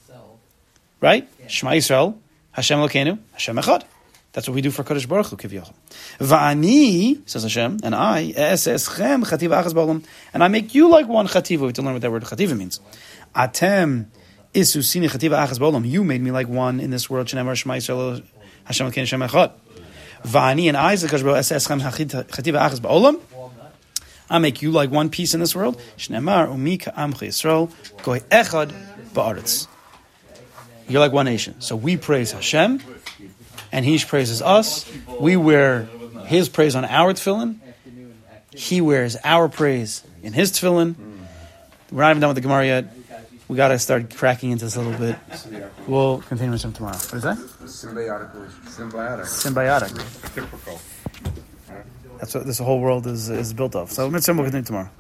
Right? 1.01 1.29
Shema 1.49 1.73
Yisrael, 1.73 2.17
Hashem 2.53 2.79
Elokeinu, 2.79 3.19
Hashem 3.33 3.57
Echad. 3.57 3.85
That's 4.33 4.47
what 4.47 4.55
we 4.55 4.61
do 4.61 4.71
for 4.71 4.85
Kadosh 4.85 5.09
Baruch 5.09 5.27
Hu, 5.27 5.37
Kivyochel. 5.37 5.73
Va'ani, 6.19 7.29
says 7.29 7.43
Hashem, 7.43 7.81
and 7.83 7.95
I, 7.95 8.33
es 8.37 8.67
eschem 8.67 9.25
chativa 9.25 9.61
achas 9.61 9.75
bolam, 9.75 10.05
and 10.33 10.45
I 10.45 10.49
make 10.49 10.73
you 10.73 10.89
like 10.89 11.09
one 11.09 11.27
chativa. 11.27 11.61
We 11.61 11.67
have 11.67 11.73
to 11.75 11.83
learn 11.83 11.95
what 11.95 12.03
that 12.03 12.13
word 12.13 12.23
chativa 12.23 12.57
means. 12.57 12.79
Atem, 13.35 14.07
isusini 14.55 15.11
chativa 15.11 15.45
achas 15.45 15.59
bolam. 15.59 15.85
You 15.89 16.05
made 16.05 16.21
me 16.21 16.31
like 16.31 16.49
one 16.49 16.79
in 16.79 16.91
this 16.91 17.11
world. 17.11 17.27
Shenemar 17.27 17.57
Shema 17.57 17.75
Yisrael, 17.75 18.23
Hashem 18.65 18.87
Elokeinu, 18.87 18.99
Hashem 18.99 19.21
Echad. 19.21 19.53
Va'ani, 20.23 20.69
and 20.69 20.77
I, 20.77 20.95
says 20.95 21.11
Kadosh 21.11 21.25
Baruch 21.25 21.35
Hu, 21.35 21.39
es 21.39 21.51
eschem 21.51 21.81
chativa 21.81 22.61
achas 22.61 22.79
bolam. 22.79 23.21
I 24.33 24.39
make 24.39 24.63
you 24.63 24.71
like 24.71 24.93
one 24.93 25.11
piece 25.11 25.35
in 25.35 25.41
this 25.41 25.57
world. 25.57 25.77
Shnemar 25.99 26.47
umika 26.47 26.95
amcha 26.95 27.27
Yisrael 27.27 27.73
goy 28.05 28.21
echad 28.21 28.73
ba'aretz. 29.13 29.67
You're 30.87 31.01
like 31.01 31.13
one 31.13 31.27
nation. 31.27 31.61
So 31.61 31.75
we 31.77 31.97
praise 31.97 32.33
Hashem, 32.33 32.79
and 33.73 33.85
he 33.85 33.99
praises 33.99 34.43
us. 34.43 34.91
We 35.19 35.37
wear 35.37 35.89
his 36.27 36.49
praise 36.49 36.75
on 36.75 36.85
our 36.85 37.13
tefillin. 37.13 37.59
He 38.53 38.81
wears 38.81 39.17
our 39.25 39.49
praise 39.49 40.03
in 40.23 40.33
his 40.33 40.53
tefillin. 40.53 40.95
We're 41.91 42.03
not 42.03 42.11
even 42.11 42.21
done 42.21 42.29
with 42.29 42.37
the 42.37 42.43
Gemara 42.43 42.67
yet. 42.67 42.97
We 43.49 43.57
got 43.57 43.69
to 43.69 43.79
start 43.81 44.15
cracking 44.15 44.53
into 44.53 44.65
this 44.67 44.77
a 44.77 44.81
little 44.81 44.99
bit. 44.99 45.17
We'll 45.89 46.19
continue 46.23 46.53
with 46.53 46.63
him 46.63 46.73
tomorrow. 46.73 46.97
What 46.97 47.15
is 47.15 47.23
that? 47.25 47.37
Symbiotic. 47.37 48.31
Symbiotic. 48.67 49.27
Symbiotic. 49.27 50.81
That's 52.19 52.35
what 52.35 52.47
this 52.47 52.59
whole 52.59 52.81
world 52.81 53.07
is 53.07 53.29
is 53.29 53.53
built 53.53 53.75
of. 53.75 53.91
So 53.91 54.09
mitzvah 54.09 54.35
will 54.35 54.45
continue 54.45 54.65
tomorrow. 54.65 54.91